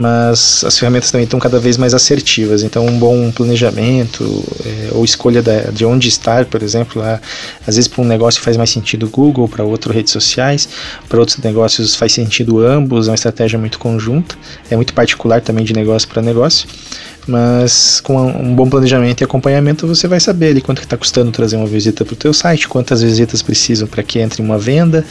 mas 0.00 0.64
as 0.64 0.78
ferramentas 0.78 1.10
também 1.10 1.24
estão 1.24 1.38
cada 1.38 1.58
vez 1.58 1.76
mais 1.76 1.92
assertivas. 1.92 2.62
Então, 2.62 2.86
um 2.86 2.98
bom 2.98 3.30
planejamento 3.30 4.44
é, 4.64 4.88
ou 4.92 5.04
escolha 5.04 5.42
da, 5.42 5.70
de 5.70 5.84
onde 5.84 6.08
estar, 6.08 6.46
por 6.46 6.62
exemplo, 6.62 7.02
lá, 7.02 7.20
às 7.66 7.76
vezes 7.76 7.86
para 7.86 8.02
um 8.02 8.06
negócio 8.06 8.40
faz 8.40 8.56
mais 8.56 8.70
sentido 8.70 9.08
Google, 9.08 9.46
para 9.46 9.62
outro 9.62 9.92
redes 9.92 10.12
sociais, 10.12 10.68
para 11.08 11.18
outros 11.18 11.38
negócios 11.38 11.94
faz 11.94 12.12
sentido 12.12 12.64
ambos, 12.64 13.08
é 13.08 13.10
uma 13.10 13.14
estratégia 13.14 13.58
muito 13.58 13.78
conjunta, 13.78 14.36
é 14.70 14.76
muito 14.76 14.94
particular 14.94 15.42
também 15.42 15.64
de 15.64 15.74
negócio 15.74 16.08
para 16.08 16.22
negócio. 16.22 16.66
Mas 17.26 18.00
com 18.00 18.16
um 18.16 18.54
bom 18.54 18.68
planejamento 18.68 19.20
e 19.20 19.24
acompanhamento 19.24 19.86
você 19.86 20.08
vai 20.08 20.18
saber 20.18 20.48
ali 20.48 20.60
quanto 20.62 20.82
está 20.82 20.96
custando 20.96 21.30
trazer 21.30 21.56
uma 21.56 21.66
visita 21.66 22.04
para 22.04 22.14
o 22.14 22.16
teu 22.16 22.32
site, 22.32 22.66
quantas 22.66 23.02
visitas 23.02 23.42
precisam 23.42 23.86
para 23.86 24.02
que 24.02 24.18
entre 24.18 24.40
uma 24.40 24.58
venda, 24.58 25.04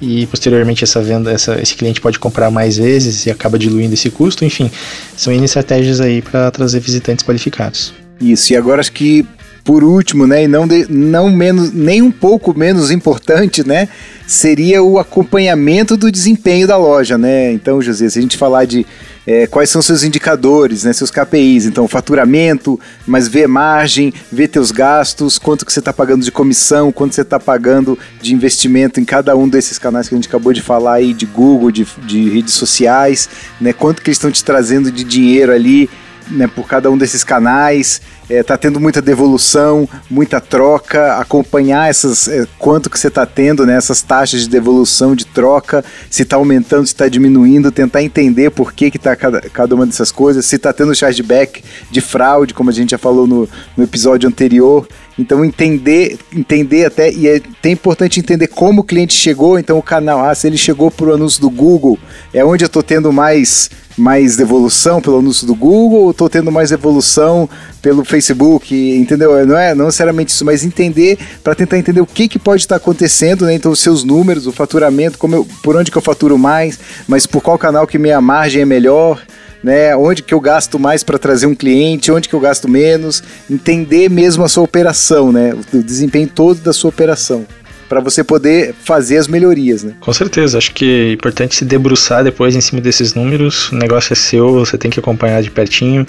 e 0.00 0.26
posteriormente 0.26 0.84
essa 0.84 1.02
venda, 1.02 1.32
essa, 1.32 1.60
esse 1.60 1.74
cliente 1.74 2.00
pode 2.00 2.18
comprar 2.18 2.50
mais 2.50 2.76
vezes 2.76 3.26
e 3.26 3.30
acaba 3.30 3.58
diluindo 3.58 3.94
esse 3.94 4.10
custo, 4.10 4.44
enfim, 4.44 4.70
são 5.16 5.32
estratégias 5.44 6.00
aí 6.00 6.22
para 6.22 6.50
trazer 6.50 6.80
visitantes 6.80 7.24
qualificados. 7.24 7.92
Isso, 8.20 8.52
e 8.52 8.56
agora 8.56 8.80
acho 8.80 8.92
que 8.92 9.26
por 9.64 9.84
último, 9.84 10.26
né, 10.26 10.44
e 10.44 10.48
não, 10.48 10.66
de, 10.66 10.86
não 10.90 11.30
menos, 11.30 11.72
nem 11.72 12.00
um 12.00 12.10
pouco 12.10 12.56
menos 12.58 12.90
importante, 12.90 13.66
né, 13.66 13.88
seria 14.26 14.82
o 14.82 14.98
acompanhamento 14.98 15.96
do 15.96 16.10
desempenho 16.10 16.66
da 16.66 16.76
loja, 16.76 17.16
né? 17.16 17.50
Então, 17.52 17.80
José, 17.80 18.08
se 18.08 18.18
a 18.18 18.22
gente 18.22 18.36
falar 18.36 18.66
de 18.66 18.86
é, 19.26 19.46
quais 19.46 19.68
são 19.68 19.82
seus 19.82 20.02
indicadores, 20.02 20.84
né, 20.84 20.92
seus 20.94 21.10
KPIs, 21.10 21.66
então 21.66 21.86
faturamento, 21.86 22.80
mas 23.06 23.28
ver 23.28 23.46
margem, 23.46 24.12
ver 24.32 24.48
teus 24.48 24.70
gastos, 24.70 25.38
quanto 25.38 25.66
que 25.66 25.72
você 25.72 25.80
está 25.80 25.92
pagando 25.92 26.24
de 26.24 26.32
comissão, 26.32 26.90
quanto 26.90 27.14
você 27.14 27.20
está 27.20 27.38
pagando 27.38 27.98
de 28.22 28.32
investimento 28.32 28.98
em 29.00 29.04
cada 29.04 29.36
um 29.36 29.46
desses 29.46 29.78
canais 29.78 30.08
que 30.08 30.14
a 30.14 30.16
gente 30.18 30.28
acabou 30.28 30.54
de 30.54 30.62
falar 30.62 30.94
aí, 30.94 31.12
de 31.12 31.26
Google, 31.26 31.70
de, 31.70 31.86
de 32.06 32.30
redes 32.30 32.54
sociais, 32.54 33.28
né, 33.60 33.74
quanto 33.74 34.00
que 34.00 34.08
eles 34.08 34.16
estão 34.16 34.30
te 34.30 34.42
trazendo 34.42 34.90
de 34.90 35.04
dinheiro 35.04 35.52
ali, 35.52 35.90
né, 36.30 36.46
por 36.46 36.66
cada 36.66 36.90
um 36.90 36.96
desses 36.96 37.22
canais, 37.22 38.00
está 38.28 38.54
é, 38.54 38.56
tendo 38.56 38.78
muita 38.78 39.00
devolução, 39.00 39.88
muita 40.10 40.40
troca, 40.40 41.16
acompanhar 41.16 41.88
essas 41.88 42.28
é, 42.28 42.46
quanto 42.58 42.90
que 42.90 42.98
você 42.98 43.08
está 43.08 43.24
tendo, 43.24 43.64
né, 43.64 43.76
essas 43.76 44.02
taxas 44.02 44.42
de 44.42 44.48
devolução, 44.48 45.14
de 45.14 45.24
troca, 45.24 45.84
se 46.10 46.22
está 46.22 46.36
aumentando, 46.36 46.86
se 46.86 46.92
está 46.92 47.08
diminuindo, 47.08 47.72
tentar 47.72 48.02
entender 48.02 48.50
por 48.50 48.72
que 48.72 48.86
está 48.86 49.16
cada, 49.16 49.40
cada 49.40 49.74
uma 49.74 49.86
dessas 49.86 50.12
coisas, 50.12 50.44
se 50.44 50.56
está 50.56 50.72
tendo 50.72 50.94
chargeback 50.94 51.62
de 51.90 52.00
fraude, 52.00 52.52
como 52.52 52.70
a 52.70 52.72
gente 52.72 52.90
já 52.90 52.98
falou 52.98 53.26
no, 53.26 53.48
no 53.76 53.84
episódio 53.84 54.28
anterior. 54.28 54.86
Então 55.18 55.44
entender, 55.44 56.16
entender 56.32 56.84
até, 56.84 57.10
e 57.10 57.26
é 57.26 57.36
até 57.36 57.70
importante 57.70 58.20
entender 58.20 58.46
como 58.46 58.82
o 58.82 58.84
cliente 58.84 59.14
chegou, 59.14 59.58
então 59.58 59.76
o 59.76 59.82
canal, 59.82 60.24
ah, 60.24 60.34
se 60.34 60.46
ele 60.46 60.56
chegou 60.56 60.90
por 60.90 61.10
anúncio 61.10 61.40
do 61.40 61.50
Google, 61.50 61.98
é 62.32 62.44
onde 62.44 62.64
eu 62.64 62.68
estou 62.68 62.84
tendo 62.84 63.12
mais, 63.12 63.68
mais 63.96 64.36
devolução 64.36 65.00
pelo 65.00 65.18
anúncio 65.18 65.44
do 65.44 65.56
Google, 65.56 66.02
ou 66.02 66.10
estou 66.12 66.30
tendo 66.30 66.52
mais 66.52 66.70
evolução 66.70 67.50
pelo 67.82 68.04
Facebook, 68.04 68.72
entendeu? 68.96 69.44
Não 69.44 69.58
é 69.58 69.74
não 69.74 69.86
necessariamente 69.86 70.30
isso, 70.30 70.44
mas 70.44 70.64
entender 70.64 71.18
para 71.42 71.54
tentar 71.54 71.78
entender 71.78 72.00
o 72.00 72.06
que, 72.06 72.28
que 72.28 72.38
pode 72.38 72.62
estar 72.62 72.76
acontecendo, 72.76 73.44
né? 73.44 73.54
Então 73.54 73.72
os 73.72 73.80
seus 73.80 74.04
números, 74.04 74.46
o 74.46 74.52
faturamento, 74.52 75.18
como 75.18 75.34
eu, 75.34 75.48
por 75.64 75.74
onde 75.74 75.90
que 75.90 75.98
eu 75.98 76.02
faturo 76.02 76.38
mais, 76.38 76.78
mas 77.08 77.26
por 77.26 77.42
qual 77.42 77.58
canal 77.58 77.88
que 77.88 77.98
minha 77.98 78.20
margem 78.20 78.62
é 78.62 78.64
melhor 78.64 79.20
né? 79.62 79.96
Onde 79.96 80.22
que 80.22 80.34
eu 80.34 80.40
gasto 80.40 80.78
mais 80.78 81.02
para 81.02 81.18
trazer 81.18 81.46
um 81.46 81.54
cliente, 81.54 82.12
onde 82.12 82.28
que 82.28 82.34
eu 82.34 82.40
gasto 82.40 82.68
menos, 82.68 83.22
entender 83.50 84.08
mesmo 84.08 84.44
a 84.44 84.48
sua 84.48 84.64
operação, 84.64 85.32
né? 85.32 85.54
O 85.72 85.82
desempenho 85.82 86.28
todo 86.28 86.60
da 86.60 86.72
sua 86.72 86.90
operação 86.90 87.46
para 87.88 88.00
você 88.00 88.22
poder 88.22 88.74
fazer 88.84 89.16
as 89.16 89.26
melhorias, 89.26 89.82
né? 89.82 89.94
Com 90.00 90.12
certeza, 90.12 90.58
acho 90.58 90.72
que 90.72 91.10
é 91.10 91.12
importante 91.12 91.54
se 91.54 91.64
debruçar 91.64 92.22
depois 92.22 92.54
em 92.54 92.60
cima 92.60 92.80
desses 92.80 93.14
números. 93.14 93.70
O 93.72 93.76
negócio 93.76 94.12
é 94.12 94.16
seu, 94.16 94.52
você 94.52 94.76
tem 94.76 94.90
que 94.90 95.00
acompanhar 95.00 95.42
de 95.42 95.50
pertinho, 95.50 96.06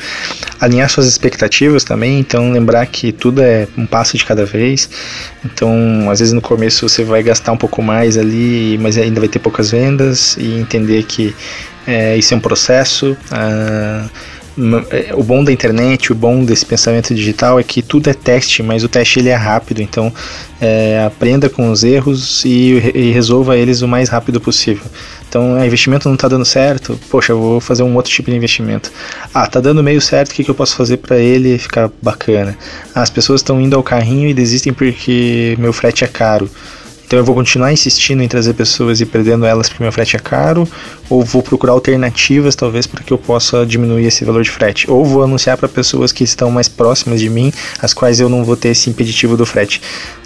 alinhar 0.59 0.89
suas 0.89 1.07
expectativas 1.07 1.83
também. 1.83 2.19
Então, 2.19 2.51
lembrar 2.51 2.85
que 2.87 3.11
tudo 3.11 3.41
é 3.41 3.67
um 3.77 3.85
passo 3.85 4.17
de 4.17 4.25
cada 4.25 4.45
vez. 4.45 4.89
Então, 5.45 6.09
às 6.09 6.19
vezes 6.19 6.33
no 6.33 6.41
começo 6.41 6.87
você 6.87 7.03
vai 7.03 7.23
gastar 7.23 7.51
um 7.51 7.57
pouco 7.57 7.81
mais 7.81 8.17
ali, 8.17 8.77
mas 8.79 8.97
ainda 8.97 9.19
vai 9.19 9.29
ter 9.29 9.39
poucas 9.39 9.71
vendas 9.71 10.35
e 10.37 10.59
entender 10.59 11.03
que 11.03 11.33
é, 11.87 12.17
isso 12.17 12.33
é 12.33 12.37
um 12.37 12.41
processo. 12.41 13.17
Ah, 13.31 14.05
o 15.15 15.23
bom 15.23 15.43
da 15.43 15.51
internet, 15.51 16.11
o 16.11 16.15
bom 16.15 16.43
desse 16.43 16.65
pensamento 16.65 17.13
digital 17.13 17.59
é 17.59 17.63
que 17.63 17.81
tudo 17.81 18.09
é 18.09 18.13
teste, 18.13 18.61
mas 18.61 18.83
o 18.83 18.89
teste 18.89 19.19
ele 19.19 19.29
é 19.29 19.35
rápido, 19.35 19.81
então 19.81 20.13
é, 20.59 21.03
aprenda 21.05 21.49
com 21.49 21.71
os 21.71 21.83
erros 21.83 22.43
e, 22.43 22.91
e, 22.93 23.11
resolva 23.11 23.57
eles 23.57 23.81
o 23.81 23.87
mais 23.87 24.09
rápido 24.09 24.41
possível. 24.41 24.83
Então, 25.27 25.53
o 25.53 25.63
investimento 25.63 26.07
não 26.07 26.15
está 26.15 26.27
dando 26.27 26.43
certo, 26.43 26.99
poxa, 27.09 27.31
eu 27.31 27.39
vou 27.39 27.59
fazer 27.59 27.83
um 27.83 27.95
outro 27.95 28.11
tipo 28.11 28.31
de 28.31 28.35
investimento. 28.35 28.91
Ah, 29.33 29.47
tá 29.47 29.59
dando 29.59 29.83
meio 29.83 30.01
certo, 30.01 30.31
o 30.31 30.33
que, 30.33 30.43
que 30.43 30.49
eu 30.49 30.55
posso 30.55 30.75
fazer 30.75 30.97
para 30.97 31.17
ele 31.17 31.57
ficar 31.57 31.89
bacana? 32.01 32.57
Ah, 32.93 33.01
as 33.01 33.09
pessoas 33.09 33.41
estão 33.41 33.61
indo 33.61 33.75
ao 33.75 33.83
carrinho 33.83 34.27
e 34.27 34.33
desistem 34.33 34.73
porque 34.73 35.55
meu 35.59 35.71
frete 35.71 36.03
é 36.03 36.07
caro. 36.07 36.49
Então 37.09 37.17
eu 37.17 37.25
vou 37.25 37.33
continuar 37.33 37.73
insistindo 37.73 38.21
em 38.21 38.27
trazer 38.27 38.53
pessoas 38.53 39.01
e 39.01 39.05
perdendo 39.05 39.43
elas 39.43 39.67
porque 39.67 39.81
meu 39.81 39.91
frete 39.91 40.15
é 40.15 40.19
caro, 40.19 40.69
ou 41.09 41.25
vou 41.25 41.41
procurar 41.41 41.73
alternativas 41.73 42.55
talvez 42.55 42.85
para 42.85 43.03
que 43.03 43.11
eu 43.11 43.17
possa 43.17 43.65
diminuir 43.65 44.05
esse 44.05 44.23
valor 44.23 44.43
de 44.43 44.51
frete, 44.51 44.85
ou 44.87 45.03
vou 45.03 45.23
anunciar 45.23 45.57
para 45.57 45.67
pessoas 45.67 46.11
que 46.11 46.23
estão 46.23 46.51
mais 46.51 46.69
próximas 46.69 47.19
de 47.19 47.27
mim, 47.27 47.51
as 47.81 47.95
quais 47.95 48.19
eu 48.19 48.29
não 48.29 48.45
vou 48.45 48.55
ter 48.55 48.69
esse 48.69 48.91
impeditivo 48.91 49.35
do 49.35 49.43
frete 49.43 49.81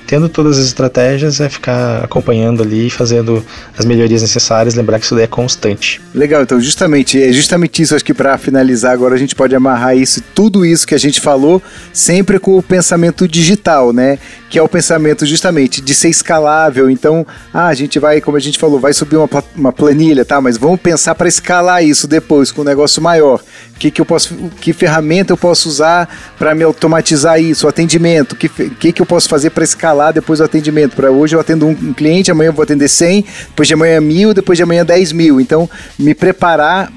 tendo 0.05 0.29
todas 0.29 0.57
as 0.57 0.65
estratégias, 0.65 1.39
é 1.39 1.49
ficar 1.49 2.03
acompanhando 2.03 2.61
ali, 2.63 2.89
fazendo 2.89 3.43
as 3.77 3.85
melhorias 3.85 4.21
necessárias, 4.21 4.75
lembrar 4.75 4.99
que 4.99 5.05
isso 5.05 5.15
daí 5.15 5.23
é 5.23 5.27
constante. 5.27 6.01
Legal, 6.13 6.43
então 6.43 6.59
justamente, 6.59 7.21
é 7.21 7.31
justamente 7.31 7.81
isso, 7.81 7.95
acho 7.95 8.05
que 8.05 8.13
para 8.13 8.37
finalizar 8.37 8.93
agora 8.93 9.15
a 9.15 9.17
gente 9.17 9.35
pode 9.35 9.55
amarrar 9.55 9.97
isso, 9.97 10.21
tudo 10.35 10.65
isso 10.65 10.85
que 10.85 10.95
a 10.95 10.99
gente 10.99 11.19
falou, 11.19 11.61
sempre 11.91 12.39
com 12.39 12.57
o 12.57 12.63
pensamento 12.63 13.27
digital, 13.27 13.93
né? 13.93 14.17
Que 14.49 14.59
é 14.59 14.61
o 14.61 14.67
pensamento 14.67 15.25
justamente 15.25 15.81
de 15.81 15.95
ser 15.95 16.09
escalável. 16.09 16.89
Então, 16.89 17.25
ah, 17.53 17.67
a 17.67 17.73
gente 17.73 17.97
vai, 17.97 18.21
como 18.21 18.37
a 18.37 18.39
gente 18.39 18.59
falou, 18.59 18.79
vai 18.79 18.93
subir 18.93 19.15
uma, 19.15 19.27
uma 19.55 19.73
planilha, 19.73 20.23
tá? 20.23 20.39
Mas 20.39 20.57
vamos 20.57 20.79
pensar 20.79 21.15
para 21.15 21.27
escalar 21.27 21.83
isso 21.83 22.07
depois 22.07 22.51
com 22.51 22.61
um 22.61 22.65
negócio 22.65 23.01
maior. 23.01 23.41
Que 23.83 23.91
que 23.91 23.99
eu 23.99 24.05
posso, 24.05 24.33
que 24.61 24.71
ferramenta 24.71 25.33
eu 25.33 25.37
posso 25.37 25.67
usar 25.67 26.07
para 26.39 26.55
me 26.55 26.63
automatizar 26.63 27.37
isso, 27.41 27.65
o 27.65 27.69
atendimento? 27.69 28.33
Que 28.33 28.47
que, 28.47 28.93
que 28.93 29.01
eu 29.01 29.05
posso 29.05 29.27
fazer 29.27 29.49
para 29.49 29.65
escalar 29.65 30.13
depois 30.13 30.39
do 30.39 30.45
atendimento. 30.45 30.95
Para 30.95 31.11
hoje 31.11 31.35
eu 31.35 31.39
atendo 31.41 31.67
um 31.67 31.93
cliente, 31.93 32.31
amanhã 32.31 32.47
eu 32.47 32.53
vou 32.53 32.63
atender 32.63 32.87
100, 32.87 33.25
depois 33.49 33.67
de 33.67 33.73
amanhã 33.73 33.99
mil, 33.99 34.33
depois 34.33 34.55
de 34.55 34.63
amanhã 34.63 34.85
10 34.85 35.11
mil. 35.11 35.41
Então, 35.41 35.69
me 35.99 36.15
preparar 36.15 36.93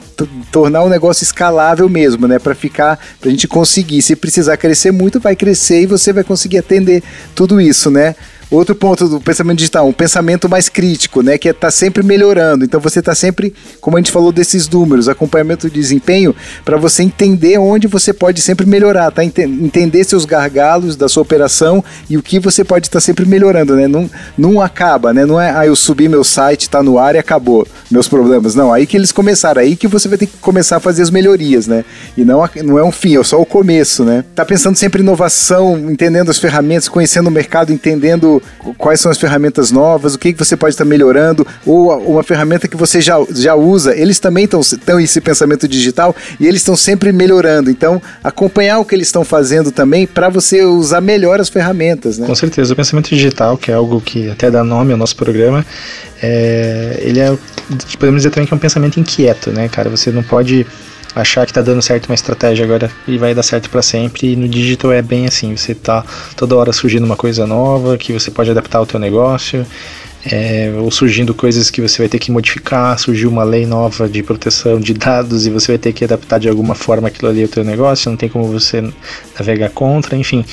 tornar 0.52 0.82
o 0.82 0.88
negócio 0.88 1.24
escalável 1.24 1.88
mesmo, 1.88 2.28
né? 2.28 2.38
Para 2.38 2.54
ficar, 2.54 2.98
para 3.20 3.28
a 3.28 3.32
gente 3.32 3.48
conseguir. 3.48 4.00
Se 4.00 4.14
precisar 4.14 4.56
crescer 4.56 4.92
muito, 4.92 5.18
vai 5.18 5.34
crescer 5.34 5.82
e 5.82 5.86
você 5.86 6.12
vai 6.12 6.22
conseguir 6.22 6.58
atender 6.58 7.02
tudo 7.34 7.60
isso, 7.60 7.90
né? 7.90 8.14
Outro 8.48 8.76
ponto 8.76 9.08
do 9.08 9.20
pensamento 9.20 9.58
digital, 9.58 9.88
um 9.88 9.92
pensamento 9.92 10.48
mais 10.48 10.68
crítico, 10.68 11.20
né? 11.20 11.36
Que 11.36 11.48
é 11.48 11.52
tá 11.52 11.68
sempre 11.68 12.02
melhorando. 12.04 12.64
Então 12.64 12.78
você 12.78 13.00
está 13.00 13.12
sempre, 13.12 13.52
como 13.80 13.96
a 13.96 14.00
gente 14.00 14.12
falou 14.12 14.30
desses 14.30 14.68
números, 14.68 15.08
acompanhamento 15.08 15.68
de 15.68 15.74
desempenho, 15.74 16.34
para 16.64 16.76
você 16.76 17.02
entender 17.02 17.58
onde 17.58 17.88
você 17.88 18.12
pode 18.12 18.40
sempre 18.40 18.64
melhorar, 18.64 19.10
tá? 19.10 19.24
Entender 19.24 20.04
seus 20.04 20.24
gargalos 20.24 20.94
da 20.94 21.08
sua 21.08 21.22
operação 21.22 21.82
e 22.08 22.16
o 22.16 22.22
que 22.22 22.38
você 22.38 22.62
pode 22.62 22.86
estar 22.86 22.98
tá 22.98 23.00
sempre 23.00 23.26
melhorando, 23.26 23.74
né? 23.74 23.88
Não, 23.88 24.08
não 24.38 24.60
acaba, 24.60 25.12
né? 25.12 25.26
Não 25.26 25.40
é, 25.40 25.50
ah, 25.50 25.66
eu 25.66 25.74
subi 25.74 26.08
meu 26.08 26.22
site, 26.22 26.62
está 26.62 26.84
no 26.84 26.98
ar 26.98 27.16
e 27.16 27.18
acabou 27.18 27.66
meus 27.90 28.06
problemas. 28.06 28.54
Não, 28.54 28.72
aí 28.72 28.86
que 28.86 28.96
eles 28.96 29.10
começaram, 29.10 29.60
aí 29.60 29.74
que 29.74 29.88
você 29.88 30.06
vai 30.06 30.18
ter 30.18 30.26
que 30.26 30.36
começar 30.36 30.76
a 30.76 30.80
fazer 30.80 31.02
as 31.02 31.10
melhorias, 31.10 31.66
né? 31.66 31.84
E 32.16 32.24
não, 32.24 32.48
não 32.64 32.78
é 32.78 32.84
um 32.84 32.92
fim, 32.92 33.18
é 33.18 33.24
só 33.24 33.40
o 33.40 33.46
começo, 33.46 34.04
né? 34.04 34.24
Tá 34.36 34.44
pensando 34.44 34.76
sempre 34.76 35.02
em 35.02 35.04
inovação, 35.04 35.76
entendendo 35.90 36.30
as 36.30 36.38
ferramentas, 36.38 36.88
conhecendo 36.88 37.26
o 37.26 37.32
mercado, 37.32 37.72
entendendo 37.72 38.35
quais 38.76 39.00
são 39.00 39.10
as 39.10 39.18
ferramentas 39.18 39.70
novas, 39.70 40.14
o 40.14 40.18
que, 40.18 40.32
que 40.32 40.38
você 40.38 40.56
pode 40.56 40.74
estar 40.74 40.84
melhorando, 40.84 41.46
ou 41.64 41.96
uma 42.10 42.22
ferramenta 42.22 42.68
que 42.68 42.76
você 42.76 43.00
já, 43.00 43.16
já 43.30 43.54
usa, 43.54 43.96
eles 43.96 44.18
também 44.18 44.44
estão 44.44 45.00
esse 45.00 45.20
pensamento 45.20 45.68
digital 45.68 46.14
e 46.38 46.46
eles 46.46 46.60
estão 46.60 46.76
sempre 46.76 47.12
melhorando. 47.12 47.70
Então, 47.70 48.00
acompanhar 48.22 48.78
o 48.78 48.84
que 48.84 48.94
eles 48.94 49.08
estão 49.08 49.24
fazendo 49.24 49.70
também 49.70 50.06
para 50.06 50.28
você 50.28 50.64
usar 50.64 51.00
melhor 51.00 51.40
as 51.40 51.48
ferramentas, 51.48 52.18
né? 52.18 52.26
Com 52.26 52.34
certeza, 52.34 52.72
o 52.72 52.76
pensamento 52.76 53.08
digital, 53.08 53.56
que 53.56 53.70
é 53.70 53.74
algo 53.74 54.00
que 54.00 54.30
até 54.30 54.50
dá 54.50 54.62
nome 54.64 54.92
ao 54.92 54.98
nosso 54.98 55.16
programa, 55.16 55.64
é, 56.22 56.98
ele 57.00 57.20
é, 57.20 57.36
podemos 57.98 58.22
dizer 58.22 58.30
também 58.30 58.46
que 58.46 58.54
é 58.54 58.56
um 58.56 58.60
pensamento 58.60 58.98
inquieto, 58.98 59.50
né, 59.50 59.68
cara? 59.68 59.90
Você 59.90 60.10
não 60.10 60.22
pode 60.22 60.66
achar 61.16 61.46
que 61.46 61.52
tá 61.52 61.62
dando 61.62 61.80
certo 61.80 62.06
uma 62.06 62.14
estratégia 62.14 62.64
agora 62.64 62.90
e 63.08 63.16
vai 63.16 63.34
dar 63.34 63.42
certo 63.42 63.70
para 63.70 63.80
sempre. 63.80 64.32
E 64.32 64.36
no 64.36 64.46
digital 64.46 64.92
é 64.92 65.00
bem 65.00 65.26
assim, 65.26 65.56
você 65.56 65.74
tá 65.74 66.04
toda 66.36 66.54
hora 66.54 66.72
surgindo 66.72 67.04
uma 67.04 67.16
coisa 67.16 67.46
nova 67.46 67.96
que 67.96 68.12
você 68.12 68.30
pode 68.30 68.50
adaptar 68.50 68.78
ao 68.78 68.86
teu 68.86 69.00
negócio. 69.00 69.66
É, 70.28 70.72
ou 70.76 70.90
surgindo 70.90 71.32
coisas 71.32 71.70
que 71.70 71.80
você 71.80 71.98
vai 71.98 72.08
ter 72.08 72.18
que 72.18 72.32
modificar, 72.32 72.98
surgiu 72.98 73.30
uma 73.30 73.44
lei 73.44 73.64
nova 73.64 74.08
de 74.08 74.24
proteção 74.24 74.80
de 74.80 74.92
dados 74.92 75.46
e 75.46 75.50
você 75.50 75.72
vai 75.72 75.78
ter 75.78 75.92
que 75.92 76.04
adaptar 76.04 76.40
de 76.40 76.48
alguma 76.48 76.74
forma 76.74 77.06
aquilo 77.06 77.30
ali 77.30 77.42
ao 77.42 77.48
teu 77.48 77.62
negócio, 77.62 78.10
não 78.10 78.16
tem 78.16 78.28
como 78.28 78.44
você 78.46 78.82
navegar 79.38 79.70
contra, 79.70 80.16
enfim. 80.16 80.44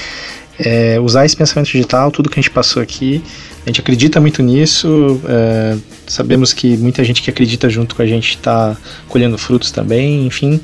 É, 0.60 1.00
usar 1.00 1.26
esse 1.26 1.36
pensamento 1.36 1.72
digital, 1.72 2.12
tudo 2.12 2.30
que 2.30 2.40
a 2.40 2.42
gente 2.44 2.52
passou 2.52 2.84
aqui, 2.84 3.24
a 3.66 3.70
gente 3.70 3.80
acredita 3.80 4.20
muito 4.20 4.44
nisso, 4.44 5.22
é, 5.28 5.78
sabemos 6.06 6.52
que 6.52 6.76
muita 6.78 7.04
gente 7.04 7.22
que 7.22 7.30
acredita 7.30 7.70
junto 7.70 7.96
com 7.96 8.02
a 8.02 8.06
gente 8.06 8.32
está 8.32 8.76
colhendo 9.08 9.38
frutos 9.38 9.72
também, 9.72 10.26
enfim. 10.26 10.60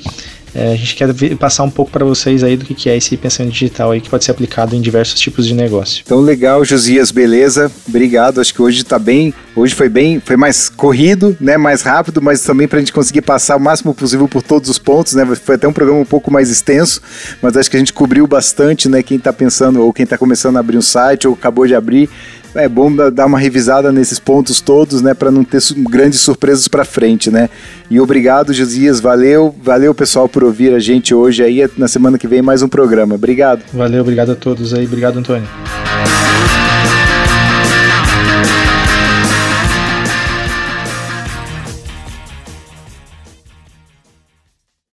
É, 0.54 0.74
a 0.74 0.76
gente 0.76 0.96
quer 0.96 1.12
ver, 1.14 1.36
passar 1.36 1.64
um 1.64 1.70
pouco 1.70 1.92
para 1.92 2.04
vocês 2.04 2.44
aí 2.44 2.58
do 2.58 2.66
que, 2.66 2.74
que 2.74 2.90
é 2.90 2.98
esse 2.98 3.16
pensamento 3.16 3.54
digital 3.54 3.92
aí 3.92 4.02
que 4.02 4.10
pode 4.10 4.26
ser 4.26 4.32
aplicado 4.32 4.76
em 4.76 4.82
diversos 4.82 5.20
tipos 5.20 5.46
de 5.46 5.54
negócio. 5.54 6.02
Então 6.04 6.20
legal, 6.20 6.66
Josias, 6.66 7.12
beleza? 7.12 7.72
Obrigado. 7.88 8.42
Acho 8.42 8.54
que 8.54 8.62
hoje 8.62 8.82
está 8.82 8.98
bem, 8.98 9.34
hoje 9.56 9.76
foi 9.76 9.90
bem, 9.90 10.20
foi 10.20 10.36
mais 10.36 10.68
corrido, 10.68 11.38
né? 11.40 11.56
Mais 11.58 11.82
rápido, 11.82 12.22
mas 12.22 12.42
também 12.42 12.68
para 12.68 12.78
a 12.78 12.80
gente 12.80 12.94
conseguir 12.94 13.22
passar 13.22 13.58
o 13.58 13.60
máximo 13.60 13.94
possível 13.94 14.28
por 14.28 14.42
todos 14.42 14.70
os 14.70 14.80
pontos, 14.80 15.14
né? 15.14 15.26
Foi 15.36 15.56
até 15.56 15.68
um 15.68 15.74
programa 15.74 16.00
um 16.00 16.06
pouco 16.06 16.32
mais 16.32 16.50
extenso, 16.50 17.02
mas 17.42 17.56
acho 17.56 17.70
que 17.70 17.78
a 17.78 17.80
gente 17.80 17.94
cobriu 17.94 18.26
bastante, 18.26 18.90
né? 18.90 19.04
Quem 19.04 19.18
está 19.18 19.32
pensando 19.32 19.82
ou 19.82 19.94
quem 19.94 20.04
está 20.04 20.18
começando 20.18 20.58
a 20.58 20.62
abrir 20.62 20.78
um 20.78 20.82
site 20.82 21.28
ou 21.28 21.36
acabou 21.36 21.68
de 21.68 21.76
abrir 21.76 22.10
é 22.56 22.68
bom 22.68 22.92
dar 23.12 23.26
uma 23.26 23.40
revisada 23.40 23.92
nesses 23.92 24.20
pontos 24.20 24.62
todos, 24.62 25.02
né, 25.02 25.14
para 25.14 25.32
não 25.32 25.44
ter 25.44 25.62
grandes 25.90 26.20
surpresas 26.20 26.68
para 26.68 26.86
frente, 26.86 27.30
né? 27.30 27.50
E 27.90 28.00
obrigado, 28.00 28.54
Josias, 28.54 29.00
valeu, 29.00 29.56
valeu 29.62 29.94
pessoal 29.94 30.28
por 30.28 30.44
ouvir 30.44 30.74
a 30.74 30.80
gente 30.80 31.14
hoje 31.14 31.44
aí, 31.44 31.68
na 31.78 31.88
semana 31.88 32.18
que 32.18 32.28
vem 32.28 32.42
mais 32.42 32.62
um 32.62 32.68
programa. 32.68 33.16
Obrigado. 33.16 33.62
Valeu, 33.74 34.02
obrigado 34.02 34.32
a 34.32 34.36
todos 34.36 34.74
aí, 34.74 34.86
obrigado 34.86 35.18
Antônio. 35.18 35.48